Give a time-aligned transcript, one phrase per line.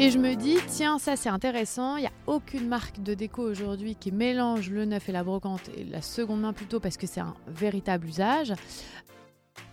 [0.00, 1.96] Et je me dis, tiens, ça c'est intéressant.
[1.96, 5.68] Il n'y a aucune marque de déco aujourd'hui qui mélange le neuf et la brocante
[5.76, 8.54] et la seconde main plutôt parce que c'est un véritable usage.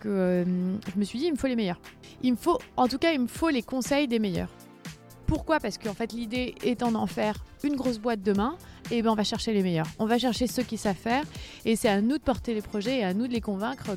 [0.00, 0.44] Que euh,
[0.92, 1.80] je me suis dit, il me faut les meilleurs.
[2.24, 4.50] Il me faut, en tout cas, il me faut les conseils des meilleurs.
[5.28, 5.60] Pourquoi?
[5.60, 8.56] Parce qu'en fait, l'idée étant d'en faire une grosse boîte demain,
[8.90, 9.86] et eh ben on va chercher les meilleurs.
[10.00, 11.22] On va chercher ceux qui savent faire,
[11.64, 13.96] et c'est à nous de porter les projets et à nous de les convaincre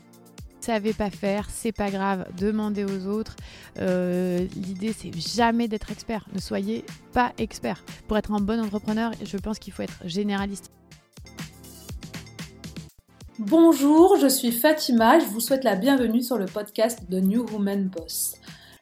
[0.61, 3.35] savez pas faire, c'est pas grave, demandez aux autres.
[3.79, 6.25] Euh, l'idée, c'est jamais d'être expert.
[6.33, 7.83] Ne soyez pas expert.
[8.07, 10.71] Pour être un bon entrepreneur, je pense qu'il faut être généraliste.
[13.39, 17.87] Bonjour, je suis Fatima, je vous souhaite la bienvenue sur le podcast de New Woman
[17.87, 18.35] Boss,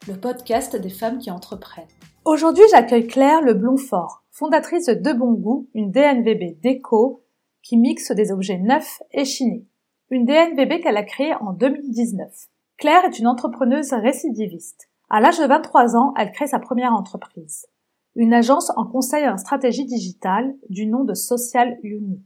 [0.07, 1.85] le podcast des femmes qui entreprennent.
[2.25, 7.23] Aujourd'hui, j'accueille Claire Leblonfort, fondatrice de De Bon Goût, une DNVB déco
[7.61, 9.67] qui mixe des objets neufs et chinés
[10.09, 12.31] une DNVB qu'elle a créée en 2019.
[12.77, 14.89] Claire est une entrepreneuse récidiviste.
[15.09, 17.67] À l'âge de 23 ans, elle crée sa première entreprise,
[18.15, 22.25] une agence en conseil en stratégie digitale du nom de Social Unit.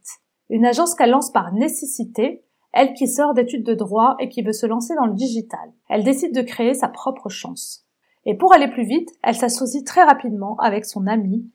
[0.49, 4.53] Une agence qu'elle lance par nécessité, elle qui sort d'études de droit et qui veut
[4.53, 5.73] se lancer dans le digital.
[5.89, 7.87] Elle décide de créer sa propre chance.
[8.25, 11.51] Et pour aller plus vite, elle s'associe très rapidement avec son ami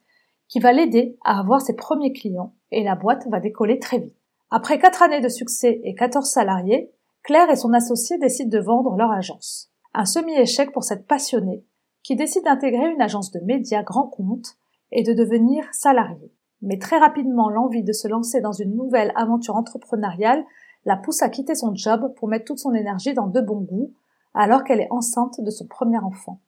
[0.48, 4.16] qui va l'aider à avoir ses premiers clients et la boîte va décoller très vite.
[4.50, 6.92] Après quatre années de succès et 14 salariés,
[7.24, 9.72] Claire et son associé décident de vendre leur agence.
[9.92, 11.64] Un semi-échec pour cette passionnée
[12.04, 14.56] qui décide d'intégrer une agence de médias grand compte
[14.92, 16.32] et de devenir salariée.
[16.62, 20.44] Mais très rapidement, l'envie de se lancer dans une nouvelle aventure entrepreneuriale
[20.84, 23.92] la pousse à quitter son job pour mettre toute son énergie dans de bons goûts,
[24.34, 26.40] alors qu'elle est enceinte de son premier enfant.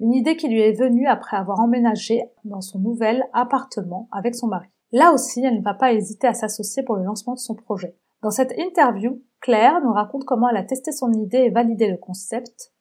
[0.00, 4.46] Une idée qui lui est venue après avoir emménagé dans son nouvel appartement avec son
[4.46, 4.68] mari.
[4.92, 7.96] Là aussi, elle ne va pas hésiter à s'associer pour le lancement de son projet.
[8.22, 11.98] Dans cette interview, Claire nous raconte comment elle a testé son idée et validé le
[11.98, 12.72] concept,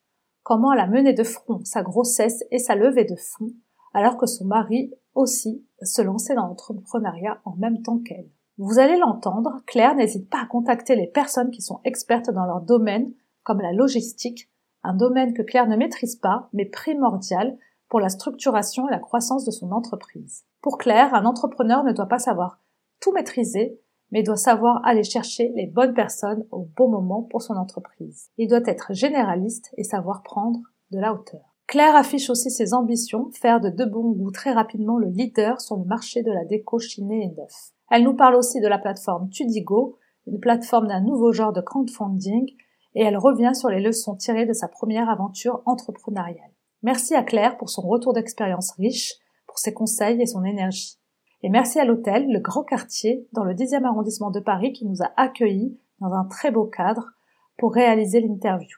[0.44, 3.52] comment elle a mené de front sa grossesse et sa levée de fonds,
[3.94, 8.30] alors que son mari aussi se lançait dans l'entrepreneuriat en même temps qu'elle.
[8.58, 12.62] Vous allez l'entendre, Claire n'hésite pas à contacter les personnes qui sont expertes dans leur
[12.62, 13.14] domaine,
[13.44, 14.50] comme la logistique,
[14.84, 17.58] un domaine que Claire ne maîtrise pas, mais primordial
[17.90, 20.46] pour la structuration et la croissance de son entreprise.
[20.62, 22.60] Pour Claire, un entrepreneur ne doit pas savoir
[23.00, 23.80] tout maîtriser,
[24.12, 28.30] mais doit savoir aller chercher les bonnes personnes au bon moment pour son entreprise.
[28.38, 30.60] Il doit être généraliste et savoir prendre
[30.92, 31.56] de la hauteur.
[31.68, 35.78] Claire affiche aussi ses ambitions, faire de De Bon Goût très rapidement le leader sur
[35.78, 37.72] le marché de la déco chinée et neuf.
[37.90, 39.98] Elle nous parle aussi de la plateforme Tudigo,
[40.28, 42.46] une plateforme d'un nouveau genre de crowdfunding,
[42.94, 46.55] et elle revient sur les leçons tirées de sa première aventure entrepreneuriale.
[46.86, 49.16] Merci à Claire pour son retour d'expérience riche,
[49.48, 51.00] pour ses conseils et son énergie.
[51.42, 55.02] Et merci à l'hôtel Le Grand Quartier dans le 10e arrondissement de Paris qui nous
[55.02, 57.08] a accueillis dans un très beau cadre
[57.58, 58.78] pour réaliser l'interview.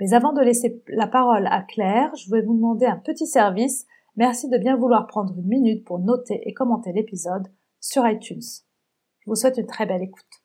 [0.00, 3.86] Mais avant de laisser la parole à Claire, je vais vous demander un petit service.
[4.16, 7.46] Merci de bien vouloir prendre une minute pour noter et commenter l'épisode
[7.78, 8.42] sur iTunes.
[9.20, 10.42] Je vous souhaite une très belle écoute.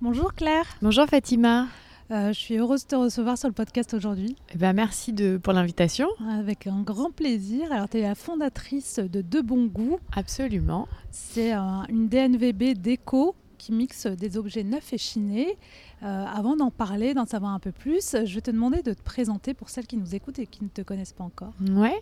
[0.00, 0.78] Bonjour Claire.
[0.80, 1.66] Bonjour Fatima.
[2.10, 4.34] Euh, je suis heureuse de te recevoir sur le podcast aujourd'hui.
[4.54, 6.08] Eh ben, merci de, pour l'invitation.
[6.30, 7.70] Avec un grand plaisir.
[7.70, 9.98] Alors, tu es la fondatrice de De Bon Goût.
[10.16, 10.88] Absolument.
[11.10, 15.58] C'est une DNVB déco qui mixe des objets neufs et chinés
[16.04, 19.02] euh, avant d'en parler, d'en savoir un peu plus, je vais te demander de te
[19.02, 21.52] présenter pour celles qui nous écoutent et qui ne te connaissent pas encore.
[21.72, 22.00] Ouais.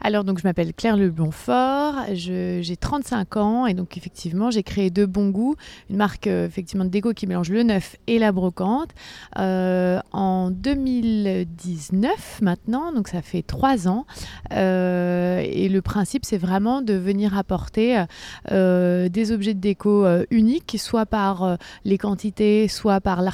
[0.00, 5.04] Alors donc je m'appelle Claire Leblonfort, j'ai 35 ans et donc effectivement j'ai créé De
[5.04, 5.56] Bon Goût,
[5.90, 8.90] une marque euh, effectivement de déco qui mélange le neuf et la brocante
[9.38, 14.06] euh, en 2019 maintenant, donc ça fait trois ans.
[14.50, 18.04] et le principe c'est vraiment de venir apporter
[18.50, 23.33] des objets de déco uniques, soit par les quantités, soit par la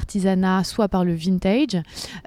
[0.65, 1.81] soit par le vintage.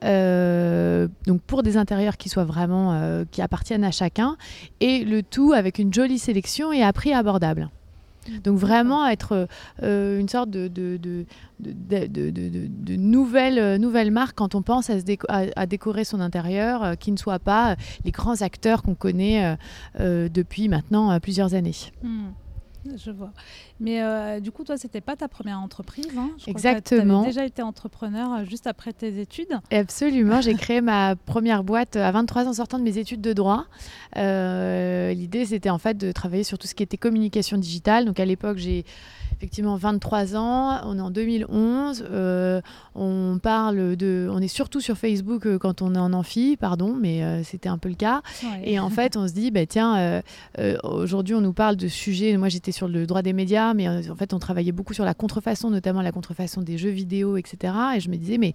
[0.04, 4.38] Euh, donc pour des intérieurs qui soient vraiment euh, qui appartiennent à chacun
[4.80, 7.70] et le tout avec une jolie sélection et à prix abordable.
[8.46, 9.50] Donc vraiment être
[9.84, 11.26] euh, une sorte de, de, de,
[11.60, 17.40] de, nouvelle, marque quand on pense à, se à, décorer son intérieur, qui ne soit
[17.40, 17.76] pas
[18.06, 19.58] les grands acteurs qu'on connaît
[20.00, 21.76] depuis maintenant plusieurs années.
[22.02, 22.30] Hmm.
[22.98, 23.32] Je vois.
[23.80, 26.10] Mais euh, du coup, toi, c'était pas ta première entreprise.
[26.18, 27.22] Hein Exactement.
[27.22, 29.60] Tu as déjà été entrepreneur euh, juste après tes études.
[29.72, 30.42] Absolument.
[30.42, 33.66] J'ai créé ma première boîte à 23 ans sortant de mes études de droit.
[34.18, 38.06] Euh, l'idée, c'était en fait de travailler sur tout ce qui était communication digitale.
[38.06, 38.86] Donc à l'époque, j'ai
[39.44, 42.62] effectivement 23 ans, on est en 2011, euh,
[42.96, 46.96] on parle de, on est surtout sur Facebook euh, quand on est en amphi, pardon,
[46.98, 48.22] mais euh, c'était un peu le cas.
[48.64, 50.22] Et en fait, on se dit, bah, tiens,
[50.84, 54.16] aujourd'hui on nous parle de sujets, moi j'étais sur le droit des médias, mais en
[54.16, 57.74] fait, on travaillait beaucoup sur la contrefaçon, notamment la contrefaçon des jeux vidéo, etc.
[57.98, 58.54] Et je me disais, mais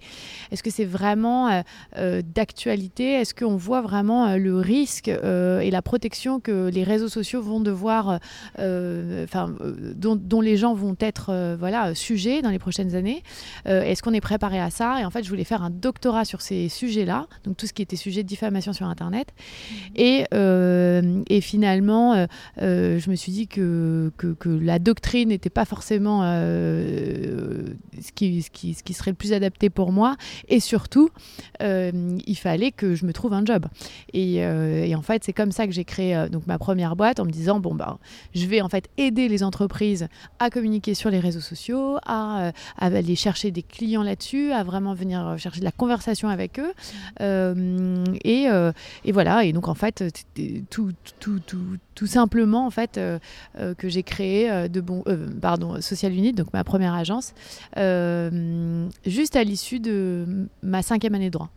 [0.51, 1.63] est-ce que c'est vraiment
[1.95, 3.13] d'actualité?
[3.13, 8.19] Est-ce qu'on voit vraiment le risque et la protection que les réseaux sociaux vont devoir,
[8.57, 9.53] enfin,
[9.95, 13.23] dont, dont, les gens vont être, voilà, sujets dans les prochaines années
[13.65, 14.99] Est-ce qu'on est préparé à ça?
[14.99, 17.81] Et en fait, je voulais faire un doctorat sur ces sujets-là, donc tout ce qui
[17.81, 19.27] était sujet de diffamation sur Internet.
[19.29, 19.75] Mmh.
[19.95, 22.25] Et, euh, et, finalement, euh,
[22.61, 28.49] euh, je me suis dit que, que, la doctrine n'était pas forcément ce qui, ce,
[28.49, 30.15] qui, ce, qui, serait le plus adapté pour moi.
[30.47, 31.09] Et surtout,
[31.61, 33.65] il fallait que je me trouve un job.
[34.13, 37.25] Et, et en fait, c'est comme ça que j'ai créé donc ma première boîte en
[37.25, 37.99] me disant bon bah,
[38.33, 40.07] je vais en fait aider les entreprises
[40.39, 44.93] à communiquer sur les réseaux sociaux, à, à aller chercher des clients là-dessus, à vraiment
[44.93, 46.73] venir chercher de la conversation avec eux.
[47.21, 48.71] Euh, et, euh,
[49.05, 50.03] et, voilà, et donc en fait,
[50.69, 53.19] tout, tout, tout, tout simplement en fait euh,
[53.77, 55.03] que j'ai créé de bon,
[55.41, 57.33] pardon, Social Unit, donc ma première agence,
[59.05, 61.49] juste à l'issue de ma cinquième année de droit.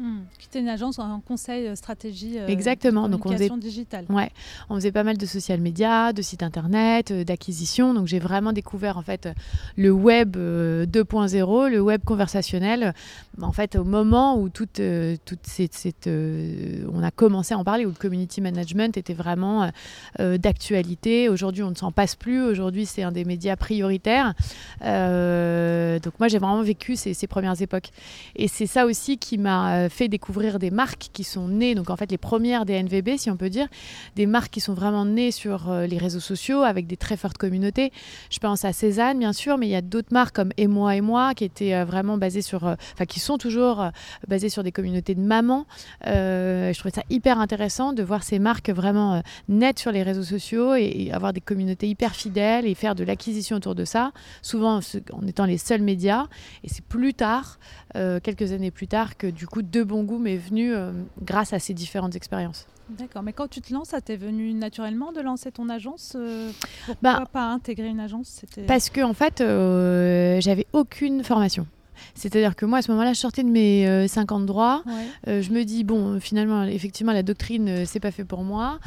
[0.00, 0.20] Hmm.
[0.38, 3.08] Qui était une agence en conseil euh, stratégie euh, Exactement.
[3.08, 4.04] Donc on faisait, digitale.
[4.08, 4.30] Ouais,
[4.70, 7.94] on faisait pas mal de social media, de sites internet, euh, d'acquisition.
[7.94, 9.28] Donc j'ai vraiment découvert en fait
[9.76, 12.94] le web 2.0, le web conversationnel.
[13.42, 14.80] En fait, au moment où toute,
[15.24, 19.70] toute cette, on a commencé à en parler, où le community management était vraiment
[20.18, 21.28] d'actualité.
[21.28, 22.42] Aujourd'hui, on ne s'en passe plus.
[22.42, 24.34] Aujourd'hui, c'est un des médias prioritaires.
[24.80, 27.90] donc moi, j'ai vraiment vécu ces, ces premières époques.
[28.34, 31.96] Et c'est ça aussi qui m'a fait découvrir des marques qui sont nées, donc en
[31.96, 33.68] fait les premières des NVB, si on peut dire,
[34.16, 37.38] des marques qui sont vraiment nées sur euh, les réseaux sociaux avec des très fortes
[37.38, 37.92] communautés.
[38.30, 40.96] Je pense à Cézanne, bien sûr, mais il y a d'autres marques comme Et moi
[40.96, 43.84] et moi qui étaient euh, vraiment basées sur, euh, enfin qui sont toujours
[44.26, 45.66] basées sur des communautés de mamans.
[46.04, 50.74] je trouvais ça hyper intéressant de voir ces marques vraiment nettes sur les réseaux sociaux
[50.74, 54.12] et, avoir des communautés hyper fidèles et faire de l'acquisition autour de ça,
[54.42, 54.80] souvent
[55.12, 56.26] en étant les seuls médias.
[56.64, 57.58] Et c'est plus tard,
[57.94, 60.92] quelques années plus tard, que du coup, bon goût m'est venu euh,
[61.22, 62.66] grâce à ces différentes expériences.
[62.88, 66.50] D'accord, mais quand tu te lances, ça t'est venu naturellement de lancer ton agence euh,
[66.86, 68.42] Pourquoi bah, pas intégrer une agence?
[68.66, 71.66] Parce que en fait, euh, j'avais aucune formation.
[72.14, 74.82] C'est-à-dire que moi, à ce moment-là, je sortais de mes 50 euh, droits.
[75.26, 78.78] Euh, je me dis, bon, finalement, effectivement, la doctrine, euh, c'est pas fait pour moi.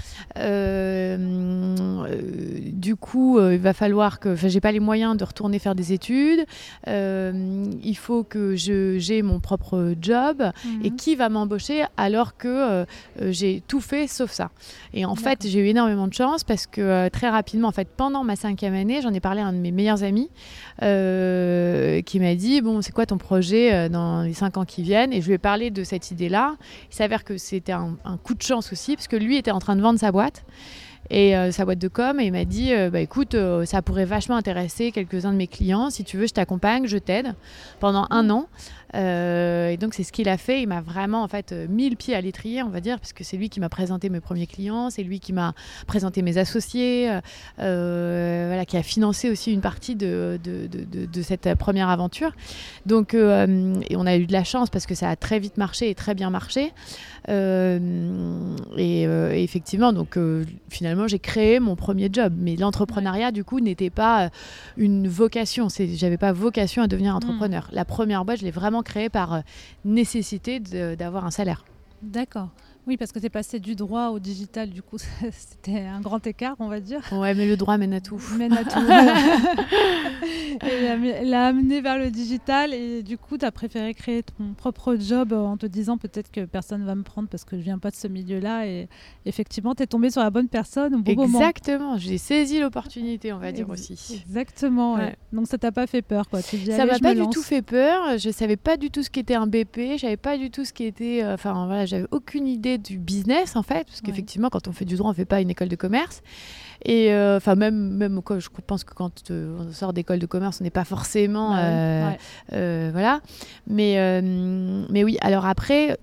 [2.72, 4.30] du coup, il va falloir que.
[4.30, 6.46] Enfin, j'ai pas les moyens de retourner faire des études.
[6.88, 10.44] il faut que j'ai mon propre job.
[10.84, 10.96] Et mhm.
[10.96, 12.86] qui va m'embaucher alors que
[13.20, 14.52] j'ai tout fait sauf ça?
[14.94, 18.24] Et en fait, j'ai eu énormément de chance parce que très rapidement, en fait, pendant
[18.24, 20.30] ma cinquième année, j'en ai parlé à un de mes meilleurs amis
[20.80, 25.14] qui m'a dit, bon, c'est quoi ton projet euh, dans les cinq ans qui viennent.
[25.14, 26.56] Et je lui ai parlé de cette idée-là.
[26.92, 29.76] Il s'avère que c'était un, coup de chance aussi, parce que lui était en train
[29.76, 30.44] de vendre sa boîte
[31.10, 34.06] et euh, sa boîte de com et il m'a dit euh, bah écoute ça pourrait
[34.06, 35.90] vachement intéresser quelques-uns de mes clients.
[35.90, 37.34] Si tu veux je t'accompagne je t'aide
[37.80, 38.48] pendant un an
[38.96, 40.62] euh, et donc c'est ce qu'il a fait.
[40.62, 43.14] Il m'a vraiment en fait euh, mis le pied à l'étrier, on va dire, parce
[43.14, 45.54] que c'est lui qui m'a présenté mes premiers clients, c'est lui qui m'a
[45.88, 47.12] présenté mes associés,
[47.60, 52.32] euh, voilà, qui a financé aussi une partie de, de, de, de cette première aventure.
[52.86, 55.90] Donc et on a eu de la chance parce que ça a très vite marché
[55.90, 56.72] et très bien marché.
[57.28, 59.04] et,
[59.44, 60.18] effectivement, donc
[60.70, 64.30] finalement j'ai créé mon premier job, mais l'entrepreneuriat du coup n'était pas
[64.78, 65.68] une vocation.
[65.70, 67.70] J'avais pas vocation à devenir entrepreneur.
[67.72, 69.40] La première boîte, je l'ai vraiment créé par euh,
[69.86, 71.64] nécessité d'avoir un salaire.
[72.02, 72.50] D'accord.
[72.88, 74.98] Oui, parce que tu es passé du droit au digital, du coup,
[75.32, 77.02] c'était un grand écart, on va dire.
[77.12, 78.22] Ouais, mais le droit mène à tout.
[78.38, 78.80] Mène à tout.
[80.66, 84.96] et l'a amené vers le digital et du coup, tu as préféré créer ton propre
[85.00, 87.92] job en te disant peut-être que personne va me prendre parce que je viens pas
[87.92, 88.66] de ce milieu-là.
[88.68, 88.88] Et
[89.26, 93.38] effectivement, tu es tombé sur la bonne personne au bon Exactement, j'ai saisi l'opportunité, on
[93.38, 94.24] va dire aussi.
[94.26, 94.98] Exactement,
[95.32, 96.42] Donc ça t'a pas fait peur, quoi.
[96.42, 98.18] Tu ça m'a pas du tout fait peur.
[98.18, 100.74] Je savais pas du tout ce qu'était un BP, je savais pas du tout ce
[100.74, 101.24] qui était.
[101.24, 104.86] Euh, enfin, voilà, j'avais aucune idée du business en fait, parce qu'effectivement, quand on fait
[104.86, 106.22] du droit, on fait pas une école de commerce.
[106.84, 110.60] Et euh, enfin, même, même je pense que quand euh, on sort d'école de commerce,
[110.62, 111.56] on n'est pas forcément.
[111.56, 113.22] Euh, voilà.
[113.68, 114.22] Mais,
[114.90, 115.98] mais oui, alors après,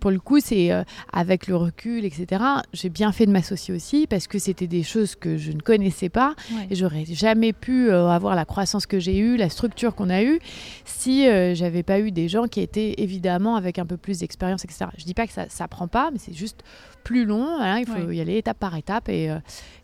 [0.00, 0.70] pour le coup, c'est
[1.12, 2.42] avec le recul, etc.
[2.72, 6.08] J'ai bien fait de m'associer aussi parce que c'était des choses que je ne connaissais
[6.08, 6.34] pas
[6.70, 10.40] et j'aurais jamais pu avoir la croissance que j'ai eue, la structure qu'on a eue,
[10.84, 14.86] si j'avais pas eu des gens qui étaient évidemment avec un peu plus d'expérience, etc.
[14.96, 16.62] Je dis pas que ça, ça prend pas, mais c'est juste
[17.02, 17.58] plus long.
[17.76, 19.08] il faut y aller étape par étape.
[19.08, 19.38] Et, euh,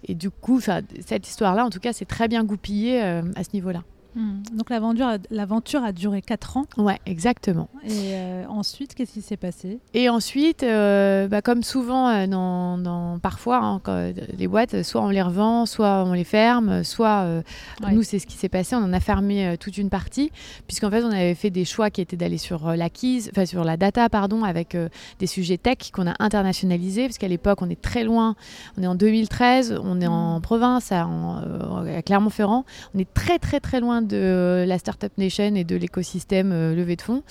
[0.04, 3.50] et du coup, cette histoire-là, en tout cas, c'est très bien goupillé euh, à ce
[3.54, 3.82] niveau-là.
[4.16, 4.40] Hmm.
[4.56, 6.64] Donc l'aventure, l'aventure a duré 4 ans.
[6.78, 7.68] Ouais, exactement.
[7.84, 9.78] Et euh, ensuite, qu'est-ce qui s'est passé?
[9.92, 15.02] Et ensuite, euh, bah, comme souvent, euh, dans, dans- parfois, hein, quand, les boîtes, soit
[15.02, 17.42] on les revend, soit on les ferme, soit euh,
[17.84, 17.92] Ouais.
[17.92, 18.74] nous, c'est ce qui s'est passé.
[18.74, 20.30] On en a fermé toute une partie,
[20.66, 23.76] puisqu'en fait, on avait fait des choix qui étaient d'aller sur l'acquise, enfin sur la
[23.76, 24.74] data, pardon, avec
[25.18, 28.34] des sujets tech qu'on a internationalisés, parce qu'à l'époque, on est très loin.
[28.78, 30.40] On est en 2013, on est en Mm.
[30.42, 32.64] province, à, en- à Clermont-Ferrand.
[32.94, 36.96] On est très, très, très loin de la Startup Nation et de l'écosystème euh, levée
[36.96, 37.22] de fonds.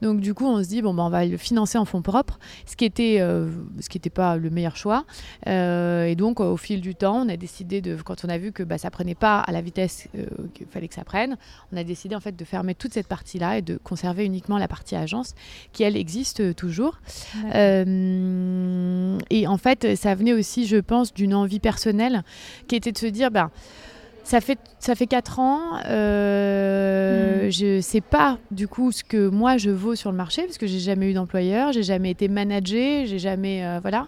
[0.00, 2.38] Donc, du coup, on se dit, bon, ben, on va le financer en fonds propres,
[2.66, 3.48] ce qui était, euh,
[3.80, 5.04] ce qui n'était pas le meilleur choix.
[5.46, 8.52] Euh, et donc, au fil du temps, on a décidé de, quand on a vu
[8.52, 11.36] que bah, ça prenait pas à la vitesse euh, qu'il fallait que ça prenne,
[11.72, 14.68] on a décidé en fait de fermer toute cette partie-là et de conserver uniquement la
[14.68, 15.34] partie agence,
[15.72, 17.00] qui elle existe toujours.
[17.54, 22.22] Et en fait, ça venait aussi, je pense, d'une envie personnelle
[22.68, 23.50] qui était de se dire, ben,
[24.24, 27.50] ça fait, ça fait 4 ans, euh, Mm.
[27.50, 30.66] je sais pas du coup ce que moi je vaux sur le marché parce que
[30.66, 33.64] j'ai jamais eu d'employeur, j'ai jamais été managée, j'ai jamais.
[33.64, 34.06] euh, voilà.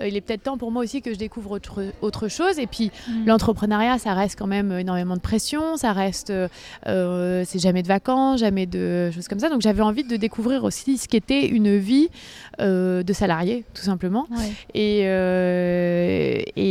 [0.00, 2.58] Euh, il est peut-être temps pour moi aussi que je découvre autre, autre chose.
[2.58, 3.26] Et puis, Hmm.
[3.26, 6.30] l'entrepreneuriat, ça reste quand même énormément de pression, ça reste.
[6.30, 6.48] euh,
[6.86, 9.48] euh, c'est jamais de vacances, jamais de choses comme ça.
[9.48, 12.08] Donc, j'avais envie de découvrir aussi ce qu'était une vie
[12.60, 14.26] euh, de salarié, tout simplement.
[14.30, 14.52] Ouais.
[14.74, 16.62] Et, euh, et,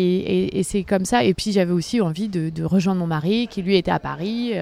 [0.45, 1.23] et- et c'est comme ça.
[1.23, 4.53] Et puis j'avais aussi envie de, de rejoindre mon mari qui lui était à Paris.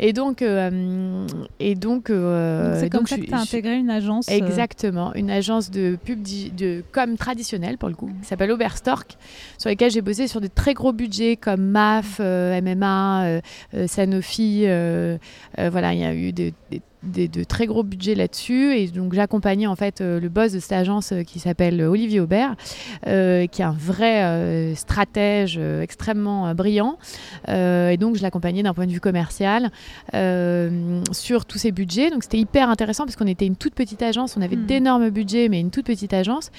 [0.00, 1.26] Et donc, euh,
[1.58, 4.28] et donc, euh, Donc, c'est comme donc ça que tu as intégré une agence.
[4.30, 9.16] euh, Exactement, une agence de pub de com traditionnelle pour le coup, qui s'appelle Oberstork,
[9.58, 13.40] sur lesquels j'ai bossé sur des très gros budgets comme MAF, MMA,
[13.86, 14.62] Sanofi.
[15.56, 18.74] voilà, il y a eu des, des- des- de très gros budgets là-dessus.
[18.76, 22.20] Et donc j'accompagnais en fait euh, le boss de cette agence euh, qui s'appelle Olivier
[22.20, 22.54] Aubert,
[23.06, 26.98] euh, qui est un vrai euh, stratège euh, extrêmement euh, brillant.
[27.48, 29.70] Euh, et donc je l'accompagnais d'un point de vue commercial
[30.14, 32.10] euh, sur tous ces budgets.
[32.10, 34.66] Donc c'était hyper intéressant parce qu'on était une toute petite agence, on avait Mm.
[34.66, 36.50] d'énormes budgets, mais une toute petite agence.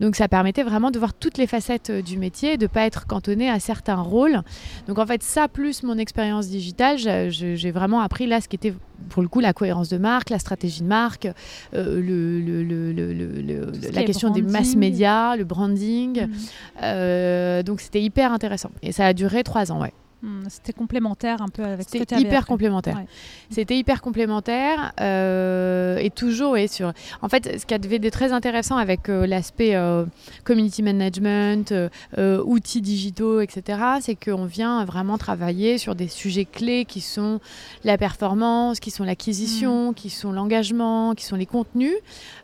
[0.00, 3.06] Donc ça permettait vraiment de voir toutes les facettes euh, du métier, de pas être
[3.06, 4.40] cantonné à certains rôles.
[4.86, 6.98] Donc en fait ça plus mon expérience digitale,
[7.30, 8.74] j'ai vraiment appris là ce qui était
[9.08, 11.26] pour le coup la cohérence de marque, la stratégie de marque,
[11.74, 16.26] euh, le, le- le- la est question des mass médias, le branding.
[16.26, 16.30] hmm.
[16.82, 18.70] Euh, donc c'était hyper intéressant.
[18.82, 19.92] Et ça a duré trois ans, ouais.
[20.22, 23.02] Hmm, C'était complémentaire un peu avec ce que C'était hyper complémentaire.
[23.48, 26.92] C'était hyper complémentaire euh, et toujours ouais, sur.
[27.22, 30.04] En fait, ce qui avait très intéressant avec euh, l'aspect euh,
[30.44, 31.72] community management,
[32.18, 37.40] outils digitaux, etc., c'est qu'on vient vraiment travailler sur des sujets clés qui sont
[37.84, 41.94] la performance, qui sont l'acquisition, qui sont l'engagement, qui sont les contenus.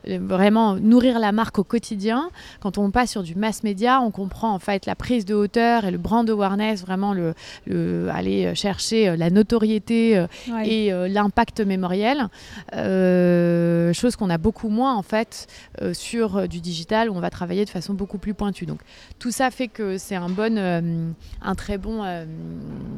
[0.07, 2.31] Vraiment nourrir la marque au quotidien.
[2.59, 5.85] Quand on passe sur du mass média, on comprend en fait la prise de hauteur
[5.85, 7.35] et le brand awareness, vraiment le,
[7.67, 10.67] le aller chercher euh, la notoriété euh, Ouais.
[10.69, 12.27] et euh, l'impact mémoriel,
[12.73, 15.47] euh, chose qu'on a beaucoup moins en fait
[15.81, 18.65] euh, sur euh, du digital où on va travailler de façon beaucoup plus pointue.
[18.65, 18.79] Donc
[19.19, 21.09] tout ça fait que c'est un bon, euh,
[21.41, 22.25] un très bon euh,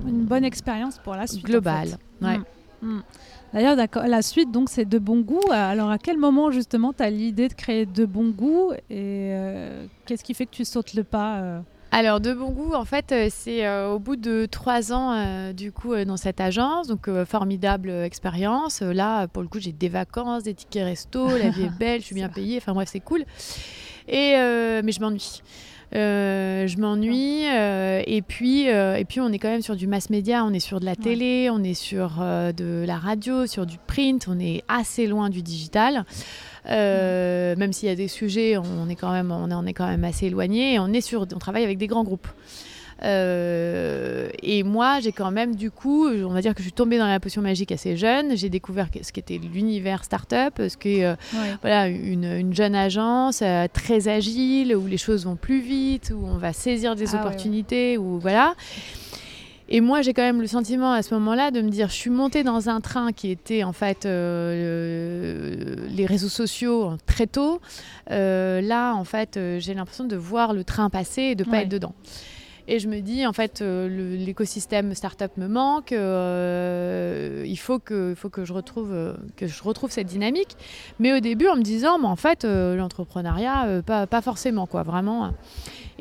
[0.07, 1.45] Une bonne expérience pour la suite.
[1.45, 1.87] en global.
[2.21, 2.25] fait.
[2.25, 2.37] Ouais.
[2.37, 2.43] Mm.
[2.87, 3.03] Mm.
[3.53, 3.75] D'ailleurs,
[4.07, 5.41] la suite, donc, c'est de bon goût.
[5.51, 9.85] Alors, à quel moment, justement, tu as l'idée de créer de bon goût Et euh,
[10.05, 11.59] qu'est-ce qui fait que tu sautes le pas euh
[11.91, 15.53] Alors de bon goût, en fait, euh, c'est euh, au bout de trois ans euh,
[15.53, 18.81] du coup euh, dans cette agence, donc formidable expérience.
[18.81, 22.05] Là, pour le coup, j'ai des vacances, des tickets resto, la vie est belle, je
[22.05, 22.57] suis bien payée.
[22.57, 23.25] Enfin bref, c'est cool.
[24.07, 24.35] Et
[24.83, 25.41] mais je m'ennuie.
[25.95, 29.87] Euh, je m'ennuie euh, et puis euh, et puis on est quand même sur du
[29.87, 33.65] mass média, on est sur de la télé, on est sur de la radio, sur
[33.65, 36.05] du print, on est assez loin du digital.
[36.67, 39.73] Euh, même s'il y a des sujets, on est quand même, on est, on est
[39.73, 40.79] quand même assez éloigné.
[40.79, 42.27] On est sur, on travaille avec des grands groupes.
[43.01, 46.97] Euh, et moi, j'ai quand même, du coup, on va dire que je suis tombée
[46.97, 48.35] dans la potion magique assez jeune.
[48.35, 51.55] J'ai découvert ce qu'était l'univers startup, ce qu'est euh, Ouais.
[51.61, 56.25] voilà, une, une jeune agence euh, très agile, où les choses vont plus vite, où
[56.25, 58.53] on va saisir des Ah ouais, opportunités, où voilà.
[59.71, 62.09] Et moi, j'ai quand même le sentiment à ce moment-là de me dire, je suis
[62.09, 67.61] montée dans un train qui était en fait euh, le- les réseaux sociaux très tôt.
[68.09, 71.51] Euh, là, en fait, euh, j'ai l'impression de voir le train passer et de pas
[71.51, 71.61] Ouais.
[71.63, 71.93] être dedans.
[72.71, 75.91] Et je me dis, en fait, euh, l'écosystème startup me manque.
[75.91, 80.55] euh, il faut que, faut que je retrouve, euh, que je retrouve cette dynamique.
[80.99, 85.31] Mais au début, en me disant, mais en fait, l'entrepreneuriat, pas, pas forcément, quoi, vraiment.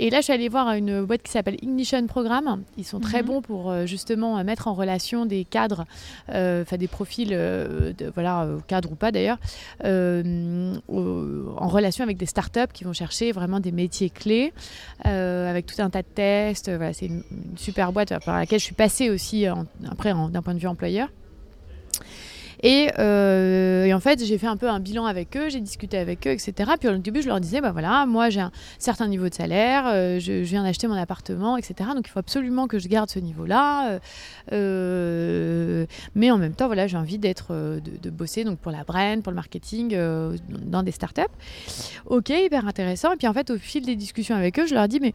[0.01, 2.63] Et là, je suis allée voir une boîte qui s'appelle Ignition Programme.
[2.77, 3.27] Ils sont très Mhm.
[3.29, 5.87] bons pour euh, justement euh, mettre en relation des cadres,
[6.33, 9.39] euh, enfin des profils, euh, de, voilà, cadres ou pas d'ailleurs,
[9.85, 14.53] en relation avec des startups qui vont chercher vraiment des métiers clés,
[15.05, 16.71] avec tout un tas de tests.
[16.71, 20.43] Voilà, c'est une, une super boîte par laquelle je suis passée aussi en- après d'un
[20.43, 21.09] point de vue employeur.
[22.63, 25.99] Et, euh, et en fait, j'ai fait un peu un bilan avec eux, j'ai discuté
[25.99, 26.73] avec eux, etc.
[26.79, 29.85] Puis au début, je leur disais, bah voilà, moi j'ai un certain niveau de salaire,
[29.87, 31.91] euh, je, viens d'acheter mon appartement, etc.
[31.95, 34.01] Donc il faut absolument que je garde ce niveau-là.
[34.53, 38.85] euh, mais en même temps, voilà, j'ai envie d'être, de, de bosser donc pour la
[38.85, 39.97] brand, pour le marketing,
[40.49, 41.23] dans des startups.
[42.07, 43.13] Ok, hyper intéressant.
[43.13, 45.13] Et puis en fait, au fil des discussions avec eux, je leur dis, mais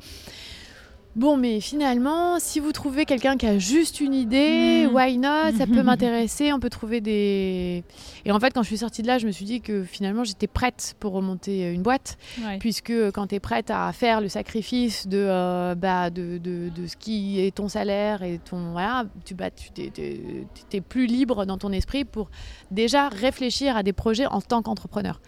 [1.15, 4.95] Bon, mais finalement, si vous trouvez quelqu'un qui a juste une idée, Mm.
[4.95, 5.57] why not?
[5.59, 7.83] Ça peut m'intéresser, on peut trouver des...
[8.25, 10.23] Et en fait, quand je suis sortie de là, je me suis dit que finalement,
[10.23, 12.57] j'étais prête pour remonter une boîte, Ouais.
[12.57, 16.87] puisque quand tu es prête à faire le sacrifice de, euh, bah, de, de, de
[16.87, 18.71] ce qui est ton salaire et ton...
[18.71, 22.31] Voilà, tu bah, tu t'es plus libre dans ton esprit pour
[22.71, 25.21] déjà réfléchir à des projets en tant qu'entrepreneur.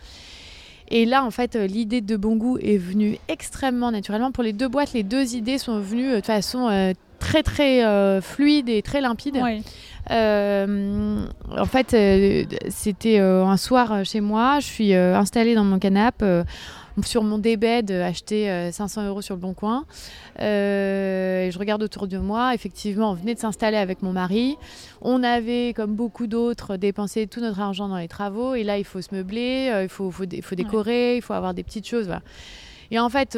[0.89, 4.31] Et là, en fait, euh, l'idée de bon goût est venue extrêmement naturellement.
[4.31, 7.83] Pour les deux boîtes, les deux idées sont venues euh, de façon euh, très, très
[7.83, 9.41] euh, fluide et très limpide.
[10.11, 11.25] Euh,
[11.57, 11.95] en fait,
[12.69, 14.59] c'était un soir chez moi.
[14.59, 16.43] Je suis installée dans mon canapé.
[17.03, 19.85] Sur mon débed, euh, acheté euh, 500 euros sur le bon coin.
[20.39, 22.53] Euh, et je regarde autour de moi.
[22.53, 24.57] Effectivement, on venait de s'installer avec mon mari.
[25.01, 28.55] On avait, comme beaucoup d'autres, dépensé tout notre argent dans les travaux.
[28.55, 31.33] Et là, il faut se meubler, euh, il faut, faut, dé- faut décorer, il faut
[31.33, 32.05] avoir des petites choses.
[32.05, 32.21] voilà.
[32.91, 33.37] Et en fait,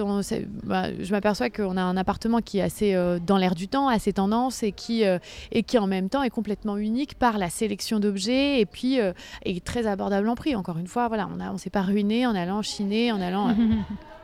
[0.64, 3.88] bah, je m'aperçois qu'on a un appartement qui est assez euh, dans l'air du temps,
[3.88, 5.20] assez tendance et qui, euh,
[5.52, 9.14] et qui en même temps est complètement unique par la sélection d'objets et puis euh,
[9.44, 10.56] est très abordable en prix.
[10.56, 13.56] Encore une fois, voilà, on ne on s'est pas ruiné en allant chiner, en allant.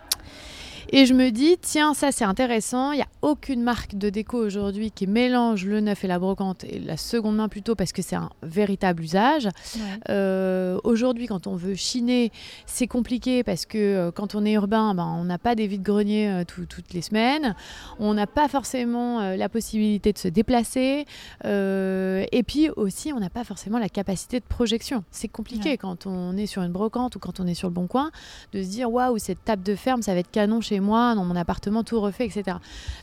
[0.95, 2.91] et je me dis, tiens, ça c'est intéressant.
[2.91, 6.63] Il n'y a aucune marque de déco aujourd'hui qui mélange le neuf et la brocante
[6.65, 9.45] et la seconde main plutôt parce que c'est un véritable usage.
[9.45, 9.81] Ouais.
[10.09, 12.31] Euh, aujourd'hui, quand on veut chiner,
[12.67, 16.29] c'est compliqué parce que euh, quand on est urbain, ben, on n'a pas des vides-greniers
[16.29, 17.55] euh, tout- toutes les semaines.
[17.99, 21.05] On n'a pas forcément euh, la possibilité de se déplacer.
[21.43, 25.03] Et puis aussi, on n'a pas forcément la capacité de projection.
[25.11, 25.77] C'est compliqué Ouais.
[25.77, 28.11] quand on est sur une brocante ou quand on est sur le bon coin
[28.53, 31.25] de se dire waouh, cette table de ferme, ça va être canon chez moi, dans
[31.25, 32.57] mon appartement, tout refait, etc.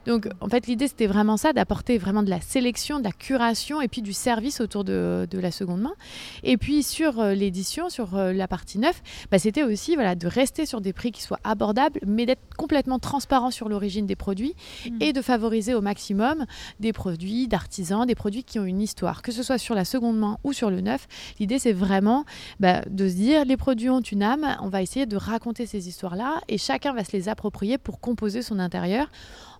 [0.07, 3.81] Donc en fait, l'idée, c'était vraiment ça, d'apporter vraiment de la sélection, de la curation
[3.81, 5.95] et puis du service autour de, de la seconde main.
[6.43, 10.27] Et puis sur euh, l'édition, sur euh, la partie 9, bah, c'était aussi voilà, de
[10.27, 14.55] rester sur des prix qui soient abordables, mais d'être complètement transparent sur l'origine des produits
[14.87, 14.99] Mhm.
[15.01, 16.45] et de favoriser au maximum
[16.79, 20.19] des produits d'artisans, des produits qui ont une histoire, que ce soit sur la seconde
[20.19, 21.07] main ou sur le neuf.
[21.39, 22.25] L'idée, c'est vraiment
[22.59, 25.89] bah, de se dire, les produits ont une âme, on va essayer de raconter ces
[25.89, 29.11] histoires-là et chacun va se les approprier pour composer son intérieur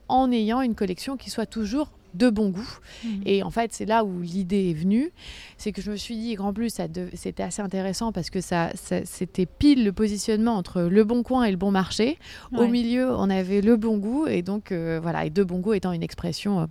[0.09, 2.79] en ayant une collection qui soit toujours de bon goût.
[3.05, 3.23] Mhm.
[3.27, 5.11] Et en fait, c'est là où l'idée est venue.
[5.59, 6.75] C'est que je me suis dit qu'en plus,
[7.15, 11.45] c'était assez intéressant parce que ça, ça- c'était pile le positionnement entre le bon coin
[11.45, 12.19] et le bon marché.
[12.57, 14.27] Au milieu, on avait le bon goût.
[14.27, 16.67] Et donc, euh, voilà, et de bon goût étant une expression euh,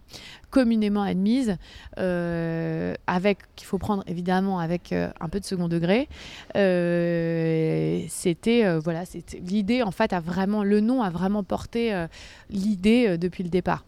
[0.50, 1.58] communément admise,
[2.00, 6.08] euh, avec qu'il faut prendre évidemment avec un peu de second degré.
[8.10, 12.06] C'était, voilà, c'était l'idée, en fait, a vraiment, le nom a vraiment porté
[12.50, 13.86] l'idée depuis le départ.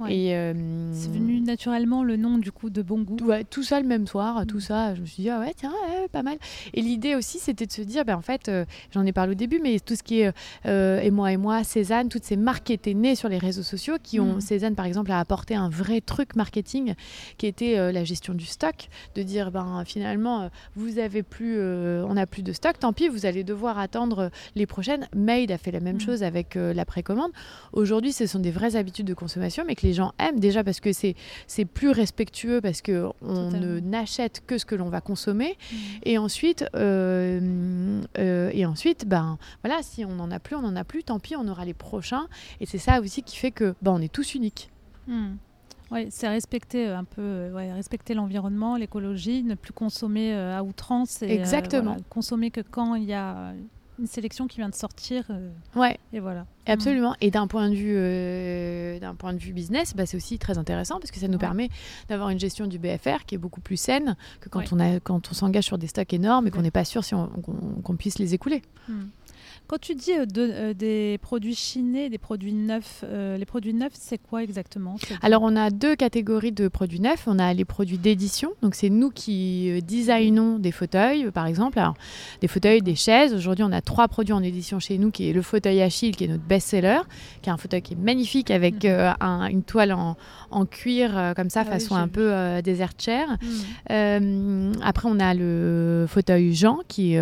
[0.00, 0.14] Ouais.
[0.16, 0.52] Et, euh,
[0.94, 3.18] C'est venu naturellement le nom du coup de bon goût.
[3.24, 4.60] Ouais, tout ça le même soir, tout Mm.
[4.60, 6.38] ça, je me suis dit, ah ouais, tiens, ouais, pas mal.
[6.74, 9.34] Et l'idée aussi, c'était de se dire, ben, en fait, euh, j'en ai parlé au
[9.34, 10.32] début, mais tout ce qui est
[10.66, 13.62] euh, Et moi et moi, Cézanne, toutes ces marques qui étaient nées sur les réseaux
[13.62, 14.40] sociaux, qui ont, Mm.
[14.40, 16.94] Cézanne par exemple, a apporté un vrai truc marketing
[17.38, 22.04] qui était euh, la gestion du stock, de dire, ben finalement, vous avez plus, euh,
[22.08, 25.08] on n'a plus de stock, tant pis, vous allez devoir attendre les prochaines.
[25.14, 26.00] Made a fait la même Mm.
[26.00, 27.30] chose avec euh, la précommande.
[27.72, 30.80] Aujourd'hui, ce sont des vraies habitudes de consommation, mais que les gens aiment déjà parce
[30.80, 31.14] que c'est
[31.46, 33.80] c'est plus respectueux parce que on Totalement.
[33.88, 35.78] n'achète que ce que l'on va consommer Mhm.
[36.04, 40.76] et ensuite euh, euh, et ensuite ben voilà si on n'en a plus on n'en
[40.76, 42.26] a plus tant pis on aura les prochains
[42.60, 44.70] et c'est ça aussi qui fait que ben on est tous uniques.
[45.90, 51.20] Ouais, c'est respecter euh, un peu, ouais, respecter l'environnement, l'écologie, ne plus consommer à outrance.
[51.22, 51.82] Et, euh, Exactement.
[51.94, 53.52] voilà, consommer que quand il y a
[54.00, 55.24] une sélection qui vient de sortir.
[55.30, 56.46] euh, ouais et voilà.
[56.66, 57.14] Absolument.
[57.20, 60.56] Et d'un point de vue, euh, d'un point de vue business, bah, c'est aussi très
[60.56, 61.38] intéressant parce que ça nous Ouais.
[61.38, 61.68] permet
[62.08, 64.66] d'avoir une gestion du BFR qui est beaucoup plus saine que quand Ouais.
[64.72, 67.14] on a, quand on s'engage sur des stocks énormes et qu'on n'est pas sûr si
[67.14, 68.62] on- qu'on qu'on puisse les écouler.
[68.88, 69.06] Hmm.
[69.70, 73.72] Quand tu dis euh, de- euh, des produits chinés, des produits neufs, euh, les produits
[73.72, 77.28] neufs, c'est quoi exactement Alors, on a deux catégories de produits neufs.
[77.28, 78.50] On a les produits d'édition.
[78.62, 81.78] Donc, c'est nous qui designons des fauteuils, par exemple.
[81.78, 81.94] Alors,
[82.40, 83.32] des fauteuils, des chaises.
[83.32, 86.24] Aujourd'hui, on a trois produits en édition chez nous, qui est le fauteuil Achille, qui
[86.24, 87.02] est notre best-seller,
[87.40, 89.14] qui est un fauteuil qui est magnifique avec Mhm.
[89.20, 90.16] un- une toile en,
[90.50, 92.32] en cuir, comme ça, Ah façon un peu
[92.64, 93.36] desert chair.
[93.92, 97.14] Euh, après, on a le fauteuil Jean, qui,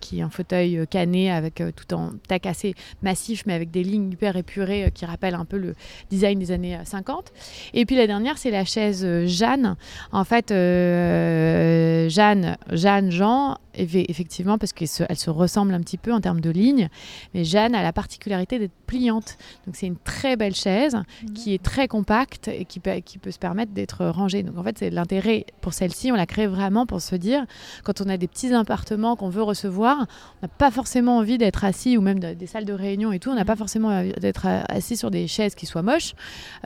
[0.00, 3.82] qui est un fauteuil cané avec euh, tout en tac assez massif, mais avec des
[3.82, 5.74] lignes hyper épurées euh, qui rappellent un peu le
[6.10, 7.32] design des années euh, 50.
[7.72, 9.76] Et puis la dernière, c'est la chaise euh, Jeanne.
[10.12, 16.12] En fait, euh, Jeanne, Jeanne, Jean, effectivement, parce qu'elle se, se ressemble un petit peu
[16.12, 16.88] en termes de lignes,
[17.34, 19.36] mais Jeanne a la particularité d'être pliante.
[19.66, 20.96] Donc c'est une très belle chaise
[21.34, 24.42] qui est très compacte et qui peut, qui peut se permettre d'être rangée.
[24.42, 26.12] Donc en fait, c'est l'intérêt pour celle-ci.
[26.12, 27.44] On l'a créée vraiment pour se dire,
[27.82, 30.06] quand on a des petits appartements qu'on veut recevoir,
[30.42, 33.18] on n'a pas forcément envie d'être assis, ou même de- des salles de réunion et
[33.18, 36.14] tout, on n'a pas forcément envie d'être assis sur des chaises qui soient moches.